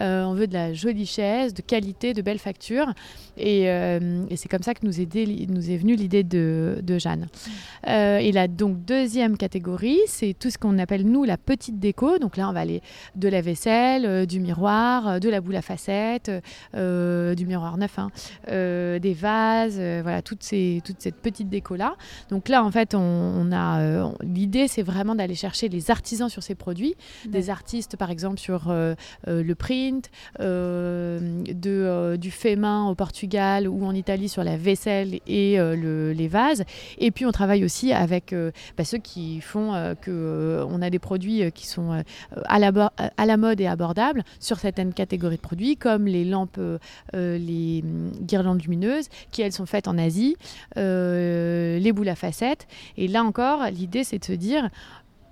[0.00, 2.92] Euh, on veut de la jolie chaise, de qualité, de belle facture.
[3.36, 6.80] Et, euh, et c'est comme ça que nous est, dé- nous est venue l'idée de,
[6.82, 7.28] de Jeanne.
[7.86, 12.18] Euh, et la donc deuxième catégorie, c'est tout ce qu'on appelle nous la petite déco.
[12.18, 12.82] Donc là, on va aller
[13.16, 16.30] de la vaisselle, euh, du miroir, euh, de la boule à facettes,
[16.74, 18.10] du miroir neuf, hein,
[18.48, 21.94] des vases, voilà, toutes ces, toute cette petite déco là.
[22.30, 26.42] Donc là, en fait, on, on a l'idée, c'est vraiment d'aller chercher les artisans sur
[26.42, 26.94] ces produits,
[27.26, 28.72] des artistes par exemple sur
[29.26, 35.58] le print, de, du fait main au Portugal ou en Italie sur la vaisselle et
[35.58, 36.64] euh, le- les vases.
[36.98, 40.90] Et puis on travaille aussi avec euh, bah, ceux qui font euh, que euh, a
[40.90, 42.04] des produits qui sont
[42.44, 46.60] à, la, à la mode et abordables sur certaines catégories de produits, comme les lampes,
[47.12, 50.36] les hum, guirlandes lumineuses, qui elles sont faites en Asie,
[50.76, 52.68] les boules à facettes.
[52.96, 54.70] Et là encore, l'idée c'est de se dire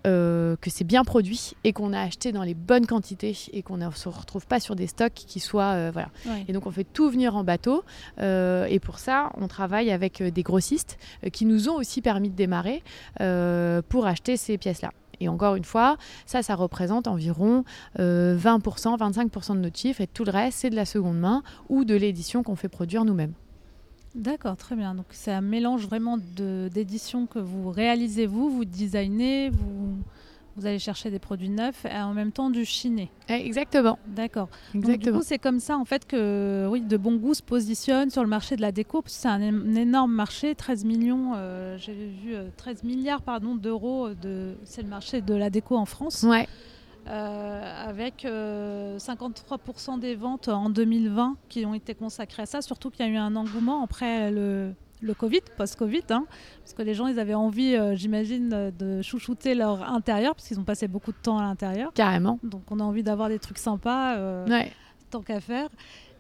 [0.07, 3.77] euh, que c'est bien produit et qu'on a acheté dans les bonnes quantités et qu'on
[3.77, 6.09] ne se retrouve pas sur des stocks qui soient euh, voilà.
[6.27, 6.45] Ouais.
[6.49, 7.85] Et donc on fait tout venir en bateau
[8.21, 10.99] euh, et pour ça on travaille avec des grossistes
[11.33, 12.83] qui nous ont aussi permis de démarrer
[13.89, 14.93] pour acheter ces pièces-là.
[15.21, 17.65] Et encore une fois, ça, ça représente environ
[17.99, 21.43] euh, 20%, 25% de notre chiffre et tout le reste, c'est de la seconde main
[21.69, 23.33] ou de l'édition qu'on fait produire nous-mêmes.
[24.17, 24.95] D'accord, très bien.
[24.95, 29.99] Donc c'est un mélange vraiment d'éditions que vous réalisez vous, vous designez, vous,
[30.57, 33.11] vous allez chercher des produits neufs et en même temps du chiné.
[33.29, 33.99] Eh, Exactement.
[34.07, 34.49] D'accord.
[34.73, 35.19] Donc, du Exactement.
[35.19, 38.29] coup, c'est comme ça en fait que oui, de bon goût se positionne sur le
[38.29, 39.03] marché de la déco.
[39.05, 44.09] C'est un, énorme marché, 13 millions, euh, j'ai vu euh, 13 milliards pardon d'euros.
[44.15, 46.49] De, c'est le marché de la déco en France, Ouais.
[47.09, 52.63] Euh, avec euh, 53% des ventes en 2020 qui ont été consacrées à ça.
[52.63, 56.25] Surtout qu'il y a eu un engouement après le le Covid, post-Covid, hein,
[56.63, 60.49] parce que les gens, ils avaient envie, euh, j'imagine, euh, de chouchouter leur intérieur, parce
[60.49, 61.93] qu'ils ont passé beaucoup de temps à l'intérieur.
[61.93, 62.39] Carrément.
[62.43, 64.17] Donc on a envie d'avoir des trucs sympas.
[64.17, 64.73] euh, Ouais.
[65.11, 65.69] tant qu'à faire.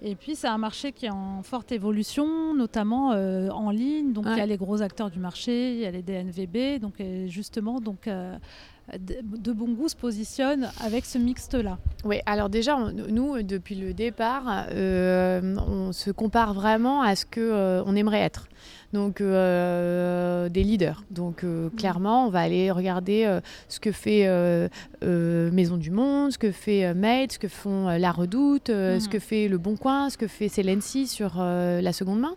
[0.03, 4.13] Et puis c'est un marché qui est en forte évolution, notamment euh, en ligne.
[4.13, 6.79] Donc il y a les gros acteurs du marché, il y a les DNVB.
[6.79, 8.37] Donc euh, justement, donc euh,
[8.99, 11.79] de, bon goût se positionne avec ce mixte là.
[12.05, 17.27] Oui, alors déjà, on- nous, depuis le départ, euh, on se compare vraiment à ce
[17.27, 18.47] que euh, on aimerait être.
[18.93, 21.03] Donc, euh, des leaders.
[21.11, 24.27] Donc, euh, clairement, on va aller regarder ce que fait
[25.07, 28.67] euh, Maison du Monde, ce que fait euh, Made, ce que font euh, La Redoute,
[28.69, 29.09] ce Mhm.
[29.09, 32.35] que fait Le Bon Coin, ce que fait Celency sur la seconde main.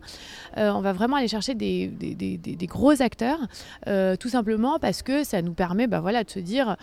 [0.57, 3.39] On va vraiment aller chercher des, des- des- des- des gros acteurs,
[4.19, 6.75] tout simplement parce que ça nous permet bah, voilà, de se dire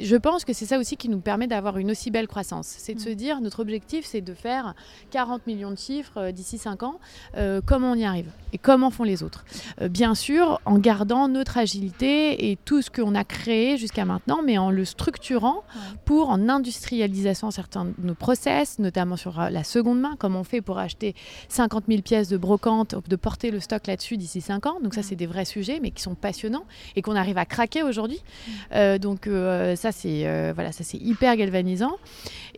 [0.00, 2.66] je pense que c'est ça aussi qui nous permet d'avoir une aussi belle croissance.
[2.66, 3.04] C'est de Mm.
[3.04, 4.74] se dire, notre objectif, c'est de faire
[5.10, 6.98] 40 millions de chiffres d'ici 5 ans.
[7.66, 9.44] Comment on y arrive Et comment font les autres?
[9.90, 14.58] Bien sûr, en gardant notre agilité et tout ce qu'on a créé jusqu'à maintenant, mais
[14.58, 15.21] en le structurant
[16.04, 20.44] pour, en industrialisation certains de nos process, notamment sur euh, la seconde main, comme on
[20.44, 21.14] fait pour acheter
[21.48, 24.80] 50 000 pièces de brocante, de porter le stock là-dessus d'ici 5 ans.
[24.82, 26.64] Donc ça, c'est des vrais sujets, mais qui sont passionnants
[26.96, 28.22] et qu'on arrive à craquer aujourd'hui.
[28.74, 31.96] Euh, donc euh, ça c'est euh, voilà ça c'est hyper galvanisant.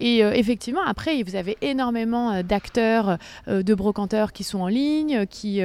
[0.01, 5.61] Et effectivement après vous avez énormément d'acteurs de brocanteurs qui sont en ligne qui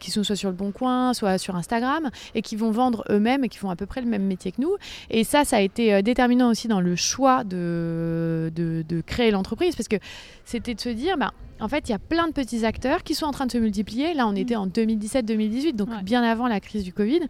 [0.00, 3.42] qui sont soit sur le bon coin soit sur Instagram et qui vont vendre eux-mêmes
[3.44, 4.76] et qui font à peu près le même métier que nous.
[5.08, 9.74] Et ça ça a été déterminant aussi dans le choix de de, de créer l'entreprise
[9.74, 9.96] parce que
[10.44, 13.14] c'était de se dire bah en fait, il y a plein de petits acteurs qui
[13.14, 14.12] sont en train de se multiplier.
[14.12, 16.02] Là, on était en 2017-2018, donc Ouais.
[16.02, 17.20] bien avant la crise du Covid,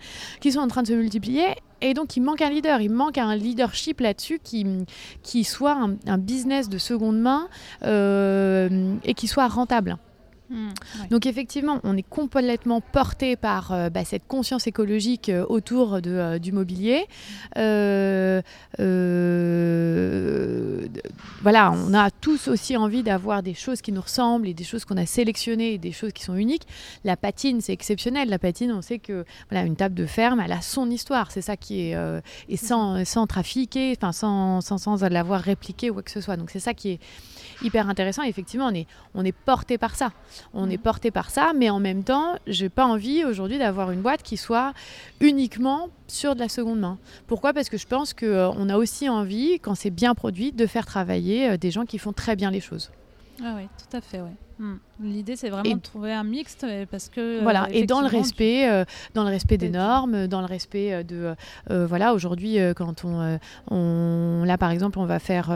[0.40, 1.44] qui sont en train de se multiplier.
[1.82, 2.80] Et donc, il manque un leader.
[2.80, 4.64] Il manque un leadership là-dessus qui,
[5.22, 7.48] qui soit un, un business de seconde main
[7.84, 9.98] euh, et qui soit rentable.
[10.50, 10.68] Mmh,
[11.00, 11.08] ouais.
[11.08, 16.10] Donc effectivement, on est complètement porté par euh, bah, cette conscience écologique euh, autour de,
[16.10, 17.06] euh, du mobilier.
[21.42, 24.84] Voilà, on a tous aussi envie d'avoir des choses qui nous ressemblent et des choses
[24.84, 26.66] qu'on a sélectionnées et des choses qui sont uniques.
[27.04, 28.28] La patine, c'est exceptionnel.
[28.28, 31.30] La patine, on sait que voilà, une table de ferme, elle a son histoire.
[31.30, 31.96] C'est ça qui est
[32.48, 36.36] et sans, sans trafiquer, enfin sans, sans, sans l'avoir répliqué ou quoi que ce soit.
[36.36, 37.00] Donc c'est ça qui est
[37.62, 38.22] hyper intéressant.
[38.22, 40.12] Et effectivement, on est, on est porté par ça.
[40.52, 44.00] On est porté par ça, mais en même temps, j'ai pas envie aujourd'hui d'avoir une
[44.00, 44.72] boîte qui soit
[45.20, 46.98] uniquement sur de la seconde main.
[47.26, 47.52] Pourquoi?
[47.52, 51.50] Parce que je pense qu'on a aussi envie, quand c'est bien produit, de faire travailler
[51.50, 52.90] euh, des gens qui font très bien les choses.
[53.42, 54.30] Ah oui, tout à fait, ouais.
[54.58, 54.74] Mm.
[55.02, 57.42] L'idée, c'est vraiment Et- de trouver un mixte parce que.
[57.42, 60.92] voilà, euh, et dans le respect, euh, dans le respect des normes, dans le respect
[60.92, 61.34] euh, de,
[61.70, 63.38] euh, voilà, aujourd'hui, quand on,
[63.70, 65.50] on, là par exemple, on va faire,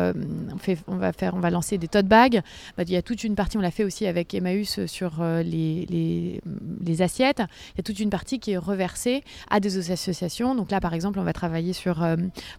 [0.52, 2.42] on fait, on va faire, on va lancer des tote bags.
[2.76, 5.86] Bah, il y a toute une partie, on l'a fait aussi avec Emmaüs sur les,
[5.88, 6.40] les,
[6.84, 7.42] les assiettes.
[7.74, 10.54] Il y a toute une partie qui est reversée à des associations.
[10.56, 12.04] Donc là, par exemple, on va travailler sur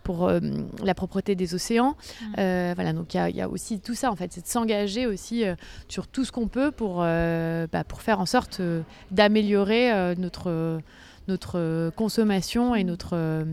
[0.03, 1.95] pour la propreté des océans.
[2.21, 2.25] Mm.
[2.39, 5.05] Euh, voilà, donc il y, y a aussi tout ça en fait, c'est de s'engager
[5.07, 5.43] aussi
[5.87, 11.89] sur tout qu'on peut pour, euh, bah, pour faire en sorte euh, d'améliorer euh, notre,
[11.95, 13.43] consommation et notre,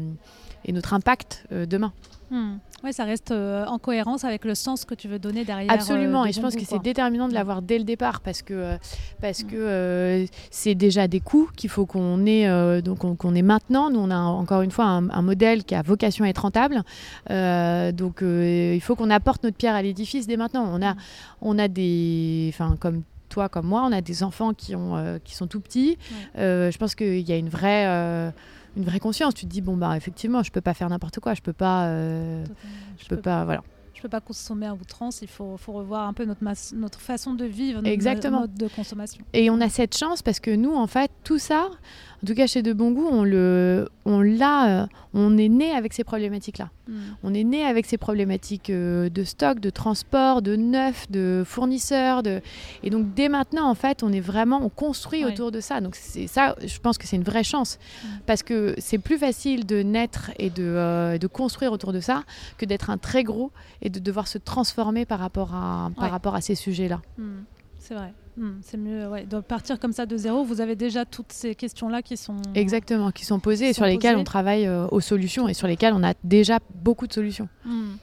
[0.67, 1.93] et notre impact euh, demain.
[2.31, 2.57] Mm.
[2.83, 5.73] Ouais, ça reste euh, en cohérence avec le sens que tu veux donner derrière.
[5.73, 8.53] Absolument, euh, et je pense que c'est déterminant de l'avoir dès le départ parce que
[8.53, 8.77] euh,
[9.21, 13.43] parce que euh, c'est déjà des coûts qu'il faut qu'on ait donc on- qu'on ait
[13.43, 13.91] maintenant.
[13.91, 16.83] Nous, on a encore une fois un, un modèle qui a vocation à être rentable,
[17.95, 20.69] donc il faut qu'on apporte notre pierre à l'édifice dès maintenant.
[20.73, 20.99] On a Mm.
[21.43, 25.35] on a des, enfin comme toi comme moi, on a des enfants qui ont qui
[25.35, 25.97] sont tout petits.
[26.37, 26.71] Ouais.
[26.73, 28.33] Je pense qu'il y a une vraie
[28.77, 29.35] une vraie conscience.
[29.35, 31.35] Tu te dis bon bah effectivement, je peux pas faire n'importe quoi.
[31.35, 31.87] Je peux pas.
[31.87, 32.45] euh,
[32.99, 33.45] je peux pas.
[33.45, 33.63] Voilà.
[33.95, 35.23] je peux pas consommer à outrance.
[35.23, 36.43] Il faut, faut revoir un peu notre,
[36.75, 38.41] notre façon de vivre, notre Exactement.
[38.41, 39.25] mode de consommation.
[39.33, 41.71] Et on a cette chance parce que nous, en fait, tout ça,
[42.27, 45.71] en tout cas chez De Bon Goût, on le, on l'a, euh, on est né
[45.71, 46.71] avec ces problématiques-là.
[46.89, 46.93] Mm.
[47.23, 52.25] On est né avec ces problématiques euh, de stock, de transport, de neuf, de fournisseurs,
[52.25, 52.41] de...
[52.83, 55.31] et donc dès maintenant, en fait, on est vraiment, on construit Ouais.
[55.33, 55.81] autour de ça.
[55.81, 58.09] Donc c'est ça, je pense que c'est une vraie chance Mm.
[58.27, 62.25] parce que c'est plus facile de naître et de, euh, de construire autour de ça
[62.59, 66.11] que d'être un très gros et de devoir se transformer par rapport à, par Ouais.
[66.11, 67.01] rapport à ces sujets-là.
[67.19, 67.23] Mm.
[67.79, 68.13] C'est vrai.
[68.37, 68.51] Mm.
[68.63, 70.45] C'est mieux ouais, de partir comme ça de zéro.
[70.45, 72.37] Vous avez déjà toutes ces questions-là qui sont.
[72.55, 74.21] Exactement, qui sont posées et Sont sur lesquelles posées.
[74.21, 77.49] on travaille euh, aux solutions et sur lesquelles on a déjà beaucoup de solutions.
[77.65, 77.95] Mm.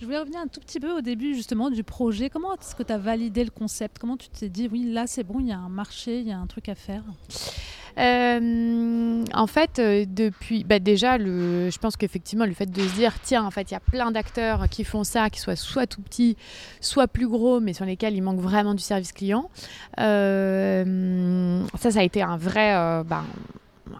[0.00, 2.30] Je voulais revenir un tout petit peu au début justement du projet.
[2.30, 3.98] Comment est-ce que tu as validé le concept?
[3.98, 6.32] Comment tu t'es dit, oui, là c'est bon, il y a un marché, il y
[6.32, 7.02] a un truc à faire?
[7.98, 12.94] Euh, en fait, euh, depuis, bah déjà, le, je pense qu'effectivement, le fait de se
[12.94, 15.88] dire, tiens, en fait, il y a plein d'acteurs qui font ça, qui soient soit
[15.88, 16.36] tout petits,
[16.80, 19.50] soit plus gros, mais sur lesquels il manque vraiment du service client.
[19.98, 23.24] Euh, ça, ça a été un vrai, bah,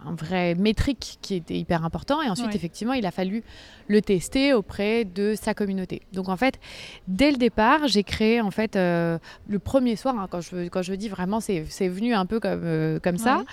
[0.05, 2.21] un vrai métrique qui était hyper important.
[2.21, 2.55] Et ensuite, Ouais.
[2.55, 3.43] effectivement, il a fallu
[3.87, 6.01] le tester auprès de sa communauté.
[6.13, 6.59] Donc, en fait,
[7.07, 10.81] dès le départ, j'ai créé, en fait, euh, le premier soir, hein, quand, je, quand
[10.81, 13.37] je dis vraiment, c'est venu un peu comme, euh, comme ça.
[13.37, 13.43] Ouais.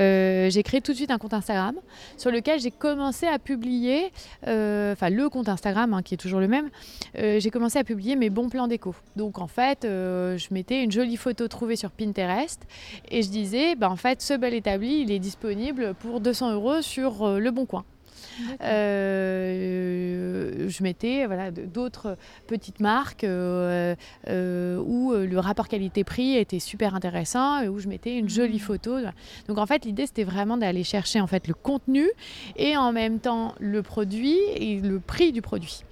[0.00, 1.74] Euh, j'ai créé tout de suite un compte Instagram
[2.16, 4.10] sur lequel j'ai commencé à publier,
[4.42, 6.70] enfin le compte Instagram hein, qui est toujours le même,
[7.16, 8.94] j'ai commencé à publier mes bons plans déco.
[9.16, 12.60] Donc en fait, je mettais une jolie photo trouvée sur Pinterest
[13.10, 16.82] et je disais, bah, en fait, ce bel établi, il est disponible pour 200 euros
[16.82, 17.84] sur euh, Le Bon Coin.
[19.04, 23.94] Euh, je mettais voilà, d'autres petites marques euh,
[24.28, 28.58] euh, où le rapport qualité-prix était super intéressant et où je mettais une jolie Mhm.
[28.60, 28.96] photo.
[29.48, 32.06] Donc en fait, l'idée c'était vraiment d'aller chercher en fait le contenu
[32.56, 35.82] et en même temps le produit et le prix du produit.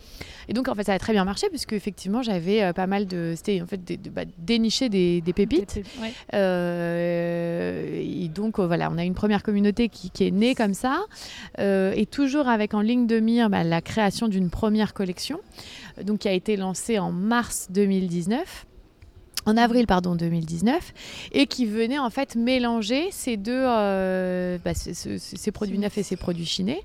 [0.49, 3.35] Et donc en fait ça a très bien marché puisque effectivement j'avais pas mal de
[3.37, 5.77] c'était en fait de- bah, dénicher des, des pépites.
[5.77, 6.13] Des pép- ouais.
[8.25, 11.03] Et donc voilà, on a une première communauté qui, qui est née comme ça,
[11.59, 15.41] et toujours avec en ligne de mire bah, la création d'une première collection,
[15.99, 18.67] euh, donc qui a été lancée en mars 2019.
[19.45, 20.93] En avril, pardon, 2019,
[21.33, 25.99] et qui venait en fait mélanger ces deux, euh, bah, ce- ce- ces produits neufs
[25.99, 26.81] et ces produits chinés.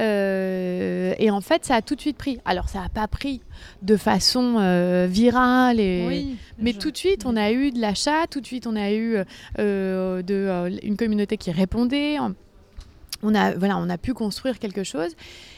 [0.00, 2.40] Euh, et en fait, ça a tout de suite pris.
[2.44, 3.42] Alors, ça n'a pas pris
[3.82, 7.80] de façon euh, virale et, Oui, mais je- tout de suite, on a eu de
[7.80, 9.18] l'achat, tout de suite, on a eu
[9.56, 12.18] de, une communauté qui répondait.
[12.18, 12.32] En-
[13.24, 15.16] on a, voilà, on a pu construire quelque chose.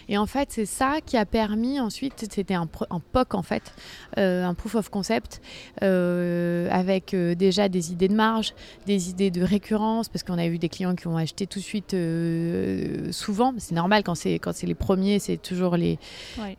[0.09, 3.75] Et en fait, c'est ça qui a permis ensuite, c'était un, un, POC en fait,
[4.19, 5.41] euh, un proof of concept,
[5.83, 8.55] euh, avec euh, déjà des idées de marge,
[8.87, 11.65] des idées de récurrence, parce qu'on a eu des clients qui ont acheté tout de
[11.65, 11.97] suite
[13.13, 13.55] souvent.
[13.59, 15.99] C'est normal quand c'est quand c'est les premiers, c'est toujours les,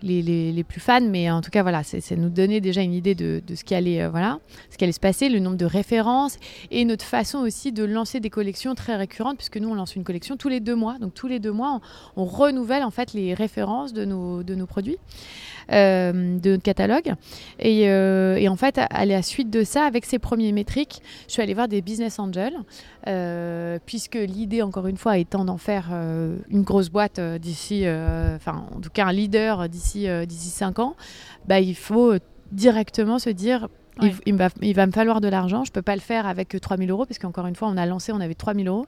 [0.04, 2.94] les, les, les, plus fans, mais en tout cas voilà, c'est nous donner déjà une
[2.94, 5.66] idée de, de ce qui allait voilà, ce qui allait se passer, le nombre de
[5.66, 6.38] références
[6.72, 10.04] et notre façon aussi de lancer des collections très récurrentes, puisque nous on lance une
[10.04, 11.80] collection tous les deux mois, donc tous les deux mois
[12.16, 14.98] on, on renouvelle en fait les référence de nos, de nos produits,
[15.72, 17.14] euh, de notre catalogue.
[17.60, 21.34] Et, euh, et, en fait, à la suite de ça, avec ces premiers métriques, je
[21.34, 22.58] suis allée voir des business angels,
[23.08, 25.92] euh, puisque l'idée, encore une fois, étant d'en faire
[26.50, 27.86] une grosse boîte d'ici,
[28.36, 30.96] enfin, en tout cas un leader d'ici d'ici 5 ans,
[31.48, 32.14] bah, il faut
[32.52, 33.68] directement se dire
[34.02, 35.64] il, va, il, va, me falloir de l'argent.
[35.64, 37.78] Je ne peux pas le faire avec 3 000 euros, parce qu'encore une fois, on
[37.78, 38.86] a lancé, on avait 3 000 euros.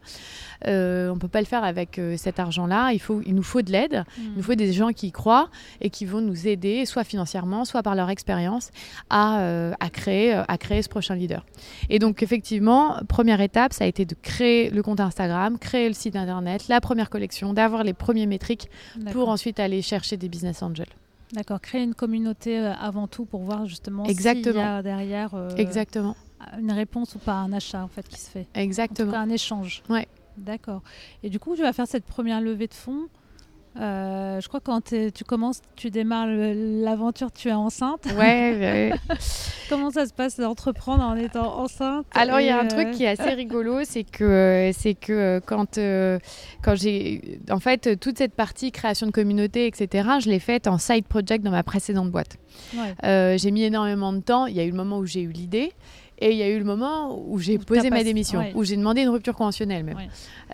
[0.68, 2.92] Euh, on ne peut pas le faire avec euh, cet argent-là.
[2.94, 4.04] Il, faut, il nous faut de l'aide.
[4.18, 5.50] Il nous faut des gens qui y croient
[5.82, 8.72] et qui vont nous aider, soit financièrement, soit par leur expérience,
[9.10, 11.46] à, euh, à, créer, à créer ce prochain leader.
[11.90, 15.94] Et donc, effectivement, première étape, ça a été de créer le compte Instagram, créer le
[15.94, 18.70] site internet, la première collection, d'avoir les premiers métriques
[19.12, 20.88] pour ensuite aller chercher des business angels.
[21.34, 25.50] D'accord, créer une communauté euh, avant tout pour voir justement s'il y a derrière euh,
[25.58, 26.16] Exactement.
[26.60, 28.48] une réponse ou pas un achat en fait qui se fait.
[28.56, 29.14] Exactement.
[29.14, 29.84] un échange.
[29.90, 30.08] Ouais.
[30.38, 30.82] D'accord.
[31.22, 33.08] Et du coup, tu vas faire cette première levée de fonds.
[33.78, 38.06] Euh, je crois que quand tu commences, tu démarres l'aventure, tu es enceinte.
[38.20, 38.92] Ouais.
[39.70, 42.92] Comment ça se passe d'entreprendre en étant enceinte Alors il y a un truc euh,
[42.92, 46.20] qui est assez rigolo, c'est que c'est que quand euh,
[46.62, 50.10] quand j'ai en fait toute cette partie création de communauté, etc.
[50.22, 52.38] Je l'ai faite en side project dans ma précédente boîte.
[53.04, 54.48] j'ai mis énormément de temps.
[54.48, 55.72] Il y a eu le moment où j'ai eu l'idée.
[56.22, 59.02] Et il y a eu le moment où j'ai posé ma démission, où j'ai demandé
[59.02, 59.98] une rupture conventionnelle même.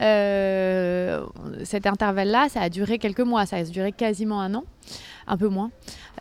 [0.02, 1.26] Euh,
[1.64, 4.64] cet intervalle-là, ça a duré quelques mois, ça a duré quasiment un an,
[5.28, 5.72] un peu moins.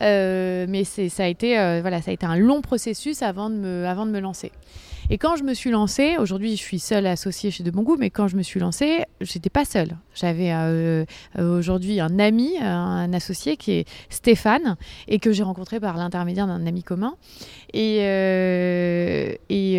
[0.03, 3.57] Euh, mais ça a, été, euh, voilà, ça a été un long processus avant de
[3.57, 4.51] me, avant de me lancer.
[5.11, 7.97] Et quand je me suis lancée, aujourd'hui je suis seule associée chez De Bon Goût,
[7.99, 9.99] mais quand je me suis lancée, j'étais pas seule.
[10.15, 11.05] J'avais euh,
[11.39, 16.47] euh, aujourd'hui un ami, un associé qui est Stéphane, et que j'ai rencontré par l'intermédiaire
[16.47, 17.17] d'un ami commun.
[17.75, 19.75] Et, euh, et,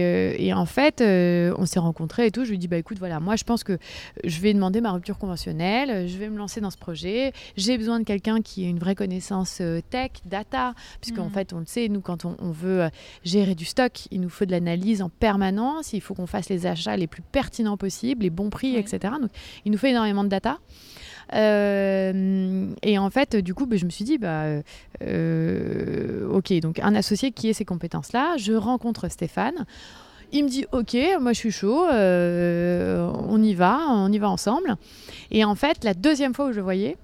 [0.46, 2.44] et, en fait, on s'est rencontrés et tout.
[2.44, 3.78] Je lui ai dit, bah écoute, voilà, moi je pense que
[4.24, 7.34] je vais demander ma rupture conventionnelle, je vais me lancer dans ce projet.
[7.58, 11.32] J'ai besoin de quelqu'un qui ait une vraie connaissance tech, data, puisqu'en mmh.
[11.32, 12.90] fait, on le sait, nous, quand on, on veut
[13.24, 15.94] gérer du stock, il nous faut de l'analyse en permanence.
[15.94, 19.14] Il faut qu'on fasse les achats les plus pertinents possibles, les bons prix, etc.
[19.22, 19.32] Donc,
[19.66, 20.60] il nous fait énormément de data.
[21.34, 24.44] Euh, et en fait, du coup, bah, je me suis dit, bah,
[25.04, 29.66] euh, ok, donc un associé qui ait ces compétences-là, je rencontre Stéphane.
[30.32, 34.30] Il me dit, ok, moi je suis chaud, euh, on y va, on y va
[34.30, 34.76] ensemble.
[35.32, 36.98] Et en fait, la deuxième fois où je le voyais,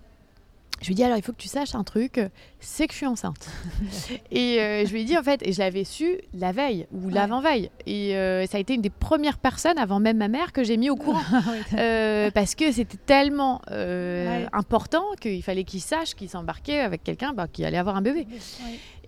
[0.82, 2.20] je lui dis alors il faut que tu saches un truc,
[2.60, 3.48] c'est que je suis enceinte.
[4.32, 7.10] et euh, je lui ai dit en fait, et je l'avais su la veille ou
[7.10, 7.70] l'avant-veille.
[7.86, 10.78] Et euh, ça a été une des premières personnes avant même ma mère que j'ai
[10.78, 11.22] mis au courant.
[11.78, 13.62] euh, parce que c'était tellement
[14.52, 18.26] important qu'il fallait qu'il sache qu'il s'embarquait avec quelqu'un bah, qui allait avoir un bébé.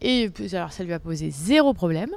[0.03, 2.09] Et alors, ça lui a posé zéro problème.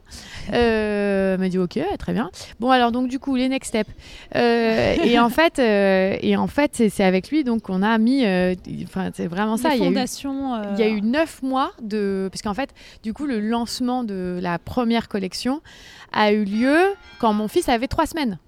[0.52, 2.30] Euh, m'a dit ok, très bien.
[2.58, 3.90] Bon, alors donc du coup, les next steps.
[4.34, 8.24] Euh, et en fait, euh, et en fait, c'est avec lui donc on a mis.
[8.24, 9.76] Euh, enfin, c'est vraiment ça.
[9.76, 10.04] Il y, a eu,
[10.74, 12.70] il y a eu neuf mois de, parce qu'en fait,
[13.04, 15.60] du coup, le lancement de la première collection
[16.12, 16.78] a eu lieu
[17.20, 18.38] quand mon fils avait trois semaines.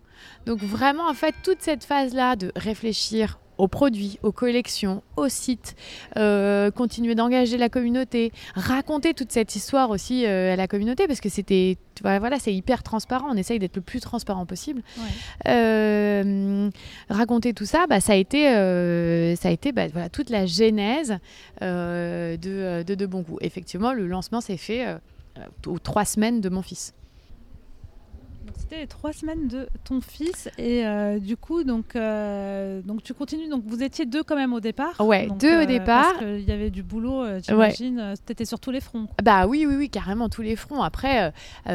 [0.46, 5.75] Donc vraiment, en fait, toute cette phase-là de réfléchir aux produits, aux collections, aux sites,
[6.16, 11.21] euh, continuer d'engager la communauté, raconter toute cette histoire aussi euh, à la communauté parce
[11.21, 13.27] que c'était voilà, c'est hyper transparent.
[13.29, 14.83] On essaye d'être le plus transparent possible.
[15.49, 16.71] Euh,
[17.11, 18.44] raconter tout ça, bah, ça a été,
[19.35, 21.18] ça a été bah, voilà, toute la genèse
[21.61, 22.37] de,
[22.85, 23.38] de, de bon goût.
[23.40, 24.87] Effectivement, le lancement s'est fait
[25.66, 26.94] aux trois semaines de mon fils.
[28.57, 33.15] C'était les trois semaines de ton fils et euh, du coup donc euh, donc tu
[33.15, 34.95] continues donc vous étiez deux quand même au départ.
[35.01, 36.15] Ouais, deux au euh, départ.
[36.15, 38.01] Parce qu'il y avait du boulot, j'imagine.
[38.01, 38.15] Ouais.
[38.25, 39.09] T'étais sur tous les fronts.
[39.23, 40.83] Bah oui oui oui carrément tous les fronts.
[40.83, 41.33] Après,
[41.67, 41.71] en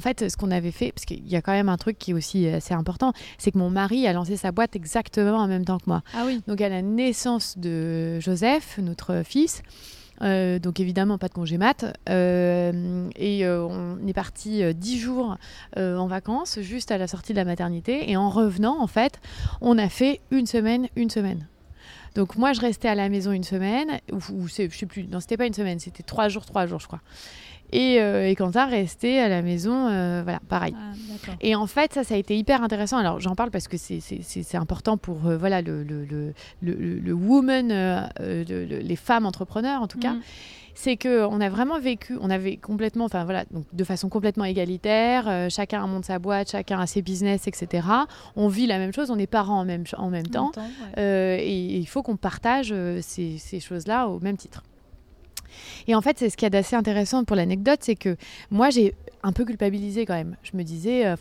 [0.00, 2.14] fait, ce qu'on avait fait parce qu'il y a quand même un truc qui est
[2.14, 5.78] aussi assez important, c'est que mon mari a lancé sa boîte exactement en même temps
[5.78, 6.02] que moi.
[6.14, 6.40] Ah oui.
[6.46, 9.62] Donc à la naissance de Joseph, notre fils.
[10.22, 11.84] Euh, donc évidemment pas de congé mat.
[12.08, 15.36] Euh, et euh, on est parti dix jours
[15.76, 18.10] en vacances, juste à la sortie de la maternité.
[18.10, 19.20] Et en revenant, en fait,
[19.60, 21.46] on a fait une semaine, une semaine.
[22.14, 25.20] Donc moi, je restais à la maison une semaine, ou, ou je sais plus, non,
[25.20, 27.00] c'était pas une semaine, c'était trois jours, trois jours, je crois.
[27.72, 29.82] Et, et, Quentin restait à la maison,
[30.22, 30.74] voilà, pareil.
[30.76, 32.98] Ah, et en fait, ça, ça a été hyper intéressant.
[32.98, 38.96] Alors, j'en parle parce que c'est important pour voilà, le, le, le, le, woman, les
[38.96, 40.14] femmes entrepreneurs en tout cas.
[40.14, 40.22] Mhm
[40.78, 44.44] c'est que on a vraiment vécu, on avait complètement, enfin voilà, donc de façon complètement
[44.44, 47.84] égalitaire, euh, chacun monte sa boîte, chacun a ses business, etc.
[48.36, 50.52] On vit la même chose, on est parents en même, en même temps,
[50.96, 54.62] euh, et, il faut qu'on partage euh, ces, ces choses-là au même titre.
[55.86, 58.16] Et en fait, c'est ce qui est d'assez intéressant pour l'anecdote, c'est que
[58.50, 58.94] moi, j'ai
[59.28, 60.36] un peu culpabilisé quand même.
[60.42, 61.14] Je me disais,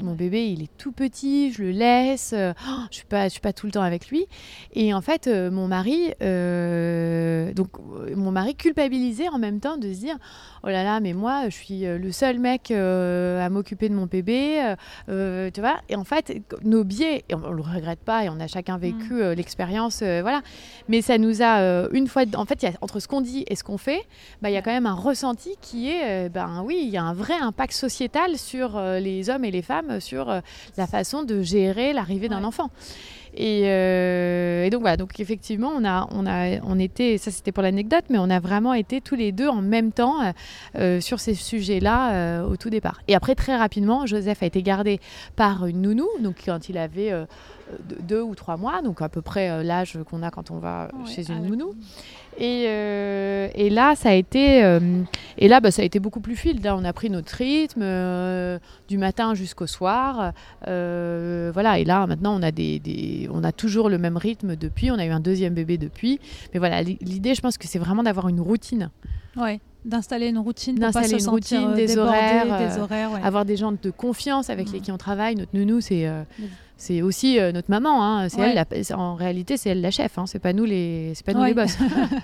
[0.00, 3.32] mon bébé, il est tout petit, je le laisse, euh, oh, je suis pas, je
[3.32, 4.26] suis pas tout le temps avec lui.
[4.72, 7.70] Et en fait, euh, mon mari, euh, donc
[8.14, 10.16] mon mari culpabilisait en même temps de se dire,
[10.64, 14.74] oh là là, mais moi, je suis le seul mec à m'occuper de mon bébé,
[15.06, 15.80] tu vois.
[15.88, 19.14] Et en fait, nos biais, et on, le regrette pas, et on a chacun vécu
[19.14, 19.32] mm.
[19.32, 20.42] l'expérience, voilà.
[20.88, 23.56] Mais ça nous a une fois, en fait, y a, entre ce qu'on dit et
[23.56, 24.02] ce qu'on fait,
[24.42, 27.02] bah, il y a quand même un ressenti qui est, ben oui, il y a
[27.02, 30.40] un vrai impact sociétal sur les hommes et les femmes sur euh,
[30.76, 32.70] la façon de gérer l'arrivée d'un enfant.
[33.38, 37.62] Euh, et, donc voilà, donc effectivement, on a, on a, on était, ça c'était pour
[37.62, 40.32] l'anecdote, mais on a vraiment été tous les deux en même temps
[40.76, 43.00] euh, sur ces sujets-là au tout départ.
[43.06, 44.98] Et après, très rapidement, Joseph a été gardé
[45.36, 47.12] par une nounou, donc quand il avait
[48.00, 51.30] deux ou trois mois, donc à peu près l'âge qu'on a quand on va chez
[51.30, 51.74] une nounou.
[52.38, 55.02] Et, euh, et, là, ça a été, euh,
[55.38, 56.62] et là, bah, ça a été beaucoup plus fluide.
[56.62, 60.32] Là, on a pris notre rythme euh, du matin jusqu'au soir.
[60.64, 61.78] voilà.
[61.78, 64.92] Et là, maintenant, on a des, des, on a toujours le même rythme depuis.
[64.92, 66.20] On a eu un deuxième bébé depuis.
[66.54, 68.90] Mais voilà, l'idée, je pense que c'est vraiment d'avoir une routine.
[69.36, 73.90] Ouais d'installer une routine, d'installer une routine, des horaires, des horaires avoir des gens de
[73.90, 74.82] confiance avec les mmh.
[74.82, 75.36] qui on travaille.
[75.36, 76.06] Notre nounou, c'est
[76.78, 78.04] c'est aussi euh, notre maman.
[78.04, 78.28] Hein.
[78.28, 80.16] C'est elle, la, en réalité, c'est elle la chef.
[80.16, 80.26] Hein.
[80.26, 81.76] C'est pas nous les, c'est pas nous les boss.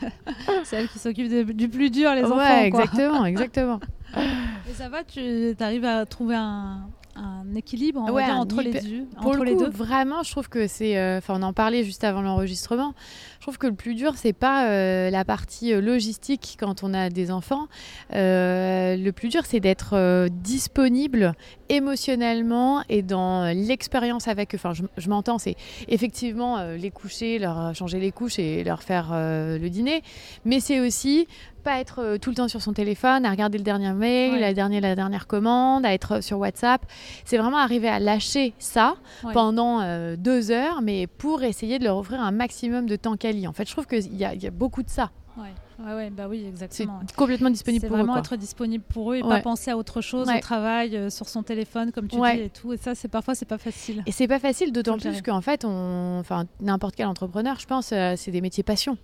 [0.65, 2.37] c'est elle qui s'occupe du plus dur, les enfants.
[2.37, 3.81] Ouais, exactement, exactement.
[4.17, 5.21] Et ça va, tu
[5.59, 6.87] arrives à trouver un,
[7.17, 9.07] un équilibre entre les deux.
[9.17, 9.71] Pour entre le les coup, deux?
[9.71, 10.97] vraiment, je trouve que c'est.
[10.99, 12.95] Euh, enfin, on en parlait juste avant l'enregistrement.
[13.41, 17.11] Je trouve que le plus dur, c'est pas euh, la partie logistique quand on a
[17.11, 17.67] des enfants.
[18.13, 21.35] le plus dur, c'est d'être disponible
[21.69, 24.59] émotionnellement et dans l'expérience avec eux.
[24.59, 25.57] Enfin, je, je m'entends, c'est
[25.89, 30.03] effectivement les coucher, leur changer les couches et leur faire le dîner,
[30.45, 31.27] mais c'est aussi
[31.65, 34.55] pas être euh, tout le temps sur son téléphone, à regarder le dernier mail, la,
[34.55, 36.87] dernière, la dernière commande, à être euh, sur WhatsApp.
[37.25, 38.95] C'est vraiment arriver à lâcher ça
[39.33, 43.49] pendant euh, deux heures, mais pour essayer de leur offrir un maximum de temps quali.
[43.49, 45.11] En fait, je trouve qu'il y, y, a beaucoup de ça.
[45.37, 45.49] Ouais,
[45.79, 47.01] ouais, bah oui, exactement.
[47.07, 47.99] C'est complètement disponible pour eux.
[48.01, 51.11] C'est vraiment être disponible pour eux et pas penser à autre chose, au travail, euh,
[51.11, 52.73] sur son téléphone, comme tu dis, et tout.
[52.73, 54.03] Et ça, c'est parfois, c'est pas facile.
[54.07, 57.93] Et c'est pas facile, d'autant plus qu'en fait, on, enfin, n'importe quel entrepreneur, je pense,
[57.93, 58.99] euh, c'est des métiers passion.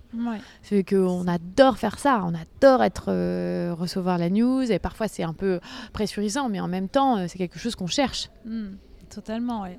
[0.61, 5.23] C'est qu'on adore faire ça, on adore être euh, recevoir la news, et parfois c'est
[5.23, 5.59] un peu
[5.93, 8.29] pressurisant, mais en même temps, c'est quelque chose qu'on cherche.
[8.45, 8.67] Mmh,
[9.09, 9.77] totalement, ouais.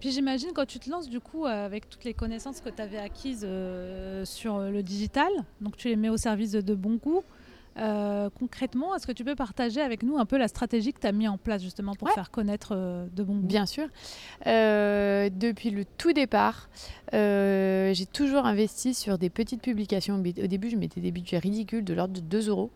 [0.00, 2.80] Puis j'imagine quand tu te lances du coup euh, avec toutes les connaissances que tu
[2.80, 5.30] avais acquises euh, sur le digital,
[5.60, 7.22] donc tu les mets au service de, de bon goût.
[7.78, 11.06] Euh, concrètement, est-ce que tu peux partager avec nous un peu la stratégie que tu
[11.06, 13.86] as mis en place justement pour faire connaître euh, de bons goûts Bien sûr.
[14.46, 16.68] Euh, depuis le tout départ,
[17.12, 20.16] j'ai toujours investi sur des petites publications.
[20.16, 22.70] Au début, je mettais des budgets ridicules de l'ordre de 2 euros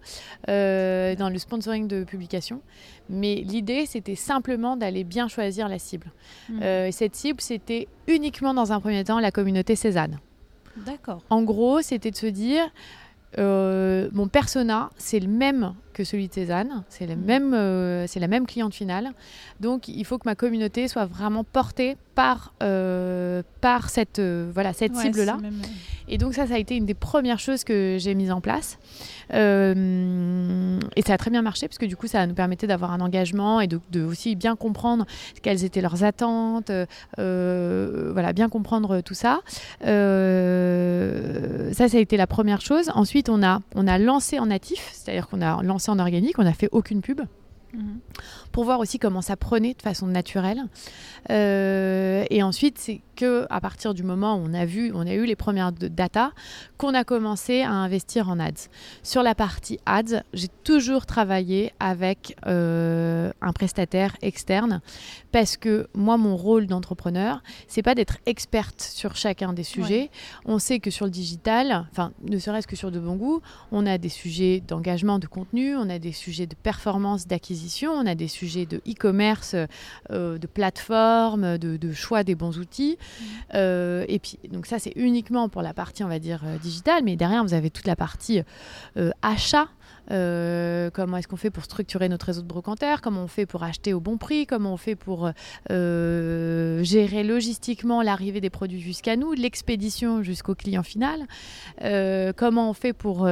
[0.47, 2.61] dans le sponsoring de publications.
[3.09, 6.11] Mais l'idée, c'était simplement d'aller bien choisir la cible.
[6.49, 6.91] Mmh.
[6.91, 10.19] cette cible, c'était uniquement dans un premier temps la communauté Cézanne.
[10.77, 11.23] D'accord.
[11.31, 12.65] En gros, c'était de se dire
[13.39, 17.25] mon persona, c'est le même que celui de Cézanne, c'est la, mm.
[17.25, 19.13] même, euh, c'est la même cliente finale.
[19.61, 24.95] Donc il faut que ma communauté soit vraiment portée par, euh, par cette, voilà, cette
[24.95, 25.39] cible-là.
[26.07, 28.79] Et donc ça, ça a été une des premières choses que j'ai mises en place.
[29.31, 29.35] et
[31.07, 33.61] ça a très bien marché parce que du coup, ça nous permettait d'avoir un engagement
[33.61, 35.07] et de, de, aussi bien comprendre
[35.43, 36.71] quelles étaient leurs attentes,
[37.17, 39.41] voilà, bien comprendre tout ça.
[39.81, 39.89] ça,
[41.89, 42.91] ça a été la première chose.
[42.95, 46.45] Ensuite, on a, on a lancé en natif, c'est-à-dire qu'on a lancé en organique, on
[46.45, 47.21] n'a fait aucune pub.
[47.75, 47.99] Mhm.
[48.53, 50.63] Pour voir aussi comment ça prenait de façon naturelle.
[51.31, 55.15] Euh, et ensuite, c'est que à partir du moment où on a vu, on a
[55.15, 56.33] eu les premières data,
[56.79, 58.69] qu'on a commencé à investir en ads.
[59.03, 64.81] Sur la partie ads, j'ai toujours travaillé avec euh, un prestataire externe
[65.33, 70.11] parce que moi, mon rôle d'entrepreneur, c'est pas d'être experte sur chacun des sujets.
[70.45, 73.41] On sait que sur le digital, enfin, ne serait-ce que sur de bon goût,
[73.73, 78.07] on a des sujets d'engagement de contenu, on a des sujets de performance d'acquisition, on
[78.07, 79.57] a des sujets de e-commerce,
[80.11, 82.97] euh, de plateforme, de, de choix des bons outils.
[83.53, 87.45] Et puis, donc ça, c'est uniquement pour la partie, on va dire, digitale, mais derrière,
[87.45, 88.43] vous avez toute la partie
[89.23, 89.69] achat.
[90.11, 93.63] Euh, comment est-ce qu'on fait pour structurer notre réseau de brocanteurs, comment on fait pour
[93.63, 95.31] acheter au bon prix, comment on fait pour
[95.71, 101.23] euh, gérer logistiquement l'arrivée des produits jusqu'à nous, l'expédition jusqu'au client final,
[101.83, 103.27] euh, comment on fait pour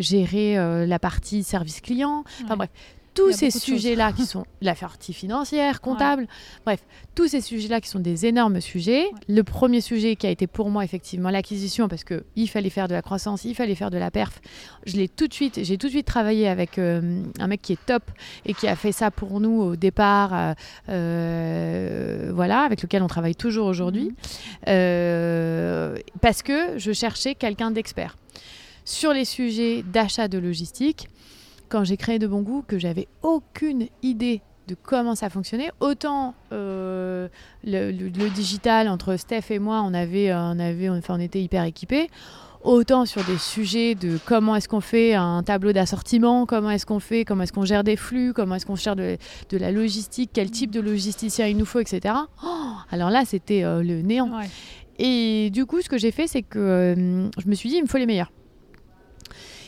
[0.00, 2.70] gérer la partie service client, enfin bref,
[3.14, 6.26] tous ces sujets-là qui sont la partie financière, comptable,
[6.64, 6.80] bref,
[7.14, 9.10] tous ces sujets-là qui sont des énormes sujets.
[9.28, 12.88] Le premier sujet qui a été pour moi effectivement l'acquisition parce que il fallait faire
[12.88, 14.40] de la croissance, il fallait faire de la perf.
[14.86, 17.72] Je l'ai tout de suite, j'ai tout de suite travaillé avec euh, un mec qui
[17.72, 18.02] est top
[18.46, 20.54] et qui a fait ça pour nous au départ, euh,
[20.88, 24.14] euh, voilà, avec lequel on travaille toujours aujourd'hui,
[24.66, 25.98] mhm.
[26.20, 28.16] parce que je cherchais quelqu'un d'expert
[28.84, 31.08] sur les sujets d'achat de logistique
[31.72, 35.70] quand j'ai créé De Bon Goût que j'avais aucune idée de comment ça fonctionnait.
[35.80, 37.28] Autant euh,
[37.64, 42.10] le, digital entre Steph et moi, on avait, on avait, enfin, on était hyper équipés.
[42.62, 47.00] Autant sur des sujets de comment est-ce qu'on fait un tableau d'assortiment, comment est-ce qu'on
[47.00, 49.16] fait, comment est-ce qu'on gère des flux, comment est-ce qu'on gère de,
[49.50, 52.14] la logistique, quel type de logisticien il nous faut, etc.
[52.44, 54.30] Oh, alors là, c'était euh, le néant.
[54.98, 57.82] Et du coup, ce que j'ai fait, c'est que euh, je me suis dit, il
[57.82, 58.30] me faut les meilleurs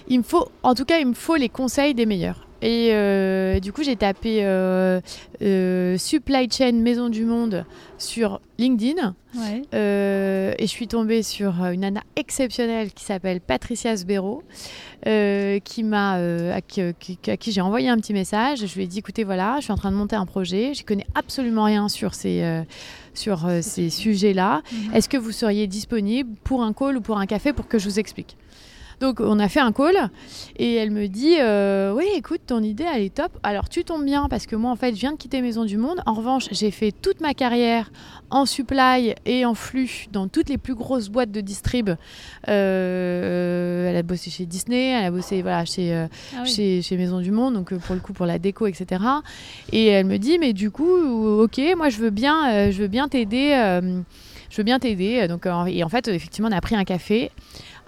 [0.09, 2.44] il me faut, en tout cas, il me faut les conseils des meilleurs.
[2.64, 4.98] Et euh, du coup, j'ai tapé euh,
[5.42, 7.66] euh, Supply Chain Maison du Monde
[7.98, 9.14] sur LinkedIn.
[9.34, 14.42] et je suis tombée sur une nana exceptionnelle qui s'appelle Patricia Sbero,
[15.05, 18.66] qui m'a, à qui, j'ai envoyé un petit message.
[18.66, 20.72] Je lui ai dit écoutez, voilà, je suis en train de monter un projet.
[20.72, 22.62] Je connais absolument rien sur ces,
[23.12, 24.62] sur, ces sujets-là.
[24.72, 24.94] Mhm.
[24.94, 27.90] Est-ce que vous seriez disponible pour un call ou pour un café pour que je
[27.90, 28.38] vous explique?
[29.01, 30.11] Donc on a fait un call
[30.57, 33.32] et elle me dit euh, oui écoute ton idée elle est top.
[33.42, 35.76] Alors tu tombes bien parce que moi en fait je viens de quitter Maison du
[35.76, 36.01] Monde.
[36.07, 37.90] En revanche j'ai fait toute ma carrière
[38.30, 41.90] en supply et en flux dans toutes les plus grosses boîtes de distrib.
[42.49, 47.20] Euh, elle a bossé chez Disney, elle a bossé voilà chez euh, ah chez, Maison
[47.20, 49.03] du Monde donc pour le coup pour la déco etc.
[49.72, 53.09] Et elle me dit mais du coup ok moi je veux bien je veux bien
[53.09, 53.80] t'aider
[54.51, 57.30] je veux bien t'aider donc et en fait effectivement on a pris un café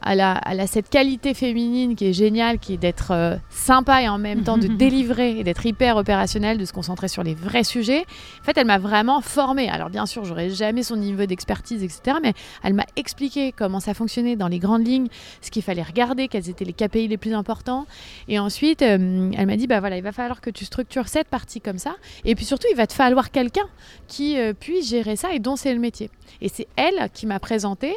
[0.09, 4.19] elle a, cette qualité féminine qui est géniale, qui est d'être euh, sympa et en
[4.19, 8.05] même temps de délivrer et d'être hyper opérationnelle, de se concentrer sur les vrais sujets.
[8.41, 9.69] En fait, elle m'a vraiment formée.
[9.69, 12.19] Alors bien sûr, j'aurais jamais son niveau d'expertise, etc.
[12.23, 15.09] Mais elle m'a expliqué comment ça fonctionnait dans les grandes lignes,
[15.41, 17.87] ce qu'il fallait regarder, quels étaient les KPI les plus importants.
[18.29, 21.29] Et ensuite, euh, elle m'a dit, bah voilà, il va falloir que tu structures cette
[21.29, 21.97] partie comme ça.
[22.25, 23.67] Et puis surtout, il va te falloir quelqu'un
[24.07, 26.11] qui euh, puisse gérer ça et dont c'est le métier.
[26.41, 27.95] Et c'est elle qui m'a présenté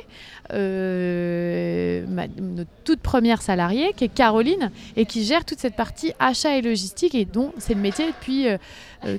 [2.08, 6.62] notre toute première salariée, qui est Caroline, et qui gère toute cette partie achat et
[6.62, 8.47] logistique, et dont c'est le métier depuis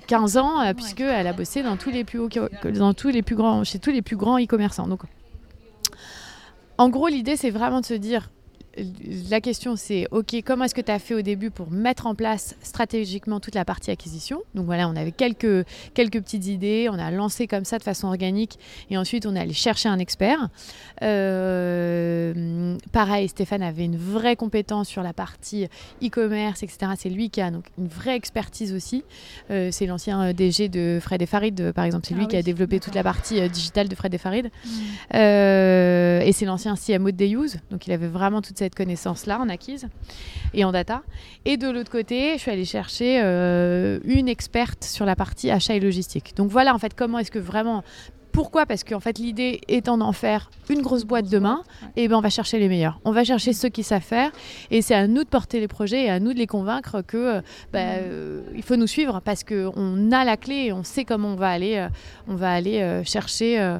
[0.06, 2.28] 15 euh, euh, ans, euh, puisqu'elle a bossé dans tous les plus hauts,
[2.74, 4.88] dans tous les plus grands, chez tous les plus grands e-commerçants.
[4.88, 5.00] Donc,
[6.78, 8.30] en gros, l'idée, c'est vraiment de se dire,
[9.30, 12.14] la question c'est, ok, comment est-ce que tu as fait au début pour mettre en
[12.14, 14.42] place stratégiquement toute la partie acquisition?
[14.54, 18.08] Donc voilà, on avait quelques, quelques petites idées, on a lancé comme ça de façon
[18.08, 18.58] organique
[18.90, 20.48] et ensuite on est allé chercher un expert.
[21.02, 25.66] Euh, pareil, Stéphane avait une vraie compétence sur la partie
[26.02, 26.92] e-commerce, etc.
[26.96, 29.04] C'est lui qui a donc une vraie expertise aussi.
[29.50, 32.06] Euh, c'est l'ancien euh, DG de Fred et Farid, par exemple.
[32.06, 34.50] C'est lui ah qui a développé toute la partie digitale de Fred et Farid.
[34.64, 35.18] Mmh.
[36.26, 39.88] et c'est l'ancien CMO de Deyuse, donc il avait vraiment toute cette connaissance-là en acquise
[40.54, 41.02] et en data.
[41.44, 45.74] Et de l'autre côté, je suis allée chercher euh, une experte sur la partie achat
[45.74, 46.34] et logistique.
[46.36, 47.82] Donc voilà, en fait, comment est-ce que vraiment
[48.32, 48.64] pourquoi?
[48.64, 51.62] Parce qu'en fait, l'idée étant d'en faire une grosse boîte demain,
[51.96, 53.00] et eh ben on va chercher les meilleurs.
[53.04, 54.30] On va chercher ceux qui savent faire,
[54.70, 57.16] et c'est à nous de porter les projets et à nous de les convaincre que
[57.16, 57.40] euh,
[57.72, 61.32] bah, euh, il faut nous suivre parce qu'on a la clé et on sait comment
[61.32, 61.86] on va aller,
[62.28, 63.78] on va aller chercher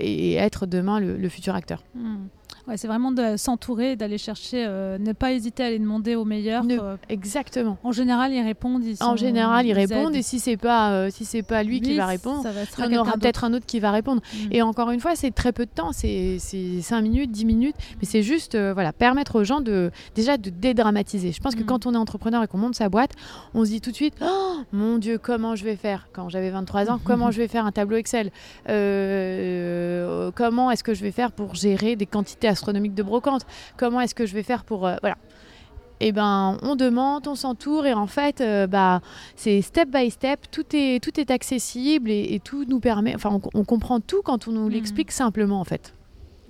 [0.00, 1.82] et être demain le, futur acteur.
[1.94, 2.28] Hmm.
[2.68, 6.24] Ouais, c'est vraiment de s'entourer, d'aller chercher, euh, ne pas hésiter à aller demander aux
[6.24, 6.62] meilleurs.
[6.70, 7.76] Euh, exactement.
[7.82, 8.84] En général, ils répondent.
[8.84, 10.14] Ils en général, ils, répondent.
[10.14, 12.46] Et si c'est pas, euh, si c'est pas lui, qui va répondre,
[12.78, 14.22] il y aura peut-être un autre qui va répondre.
[14.22, 14.52] Mm.
[14.52, 15.90] Et encore une fois, c'est très peu de temps.
[15.92, 17.74] C'est 5 minutes, 10 minutes.
[18.00, 21.32] Mais c'est juste, voilà, permettre aux gens de déjà de dédramatiser.
[21.32, 21.66] Je pense que mm.
[21.66, 23.10] quand on est entrepreneur et qu'on monte sa boîte,
[23.54, 26.06] on se dit tout de suite, oh, mon Dieu, comment je vais faire?
[26.12, 28.30] Quand j'avais 23 ans, comment je vais faire un tableau Excel?
[28.66, 33.44] Comment est-ce que je vais faire pour gérer des quantités astronomique de brocante.
[33.76, 34.86] Comment est-ce que je vais faire pour...
[34.86, 35.16] Euh, voilà.
[36.04, 39.00] Eh ben, on demande, on s'entoure et en fait, euh, bah,
[39.36, 43.64] c'est step by step, tout est, tout est accessible et, tout nous permet, enfin, on,
[43.64, 44.72] comprend tout quand on nous mmh.
[44.72, 45.94] l'explique simplement en fait.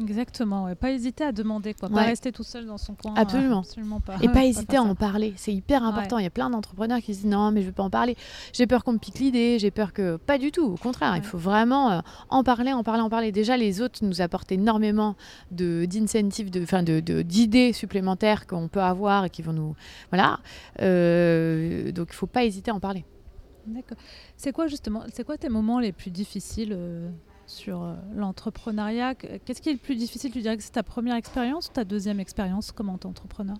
[0.02, 0.74] Exactement, ouais.
[0.74, 1.88] pas hésiter à demander, quoi.
[1.88, 3.14] pas rester tout seul dans son coin.
[3.16, 3.56] Absolument.
[3.56, 4.16] euh, absolument pas.
[4.20, 6.18] Et pas hésiter à en parler, c'est hyper important.
[6.18, 8.16] Il y a plein d'entrepreneurs qui se disent non, mais je veux pas en parler.
[8.52, 10.16] J'ai peur qu'on me pique l'idée, j'ai peur que.
[10.16, 12.00] Pas du tout, au contraire, il faut vraiment euh,
[12.30, 13.32] en parler, en parler, en parler.
[13.32, 15.16] Déjà, les autres nous apportent énormément
[15.50, 19.74] de- d'incentives, de, enfin, de, de- d'idées supplémentaires qu'on peut avoir et qui vont nous.
[20.10, 20.40] Voilà.
[20.80, 23.04] Euh, donc, il faut pas hésiter à en parler.
[23.66, 23.98] D'accord.
[24.36, 26.72] C'est quoi justement, c'est quoi tes moments les plus difficiles
[27.52, 29.14] sur euh, l'entrepreneuriat.
[29.14, 30.32] Que- Qu'est-ce qui est le plus difficile?
[30.32, 33.56] Tu dirais que c'est ta première expérience ou ta deuxième expérience comme entrepreneur?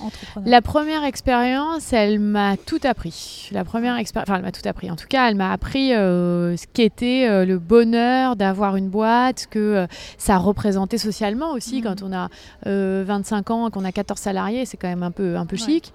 [0.00, 0.48] Entrepreneur.
[0.50, 3.48] La première expérience, elle m'a tout appris.
[3.52, 4.90] La première expérience, enfin, elle m'a tout appris.
[4.90, 9.40] En tout cas, elle m'a appris euh, ce qu'était euh, le bonheur d'avoir une boîte,
[9.40, 9.86] ce que euh,
[10.18, 11.76] ça représentait socialement aussi.
[11.78, 11.82] Mhm.
[11.82, 12.28] Quand on a
[12.66, 15.92] euh, 25 ans, qu'on a 14 salariés, c'est quand même un peu, un peu chic.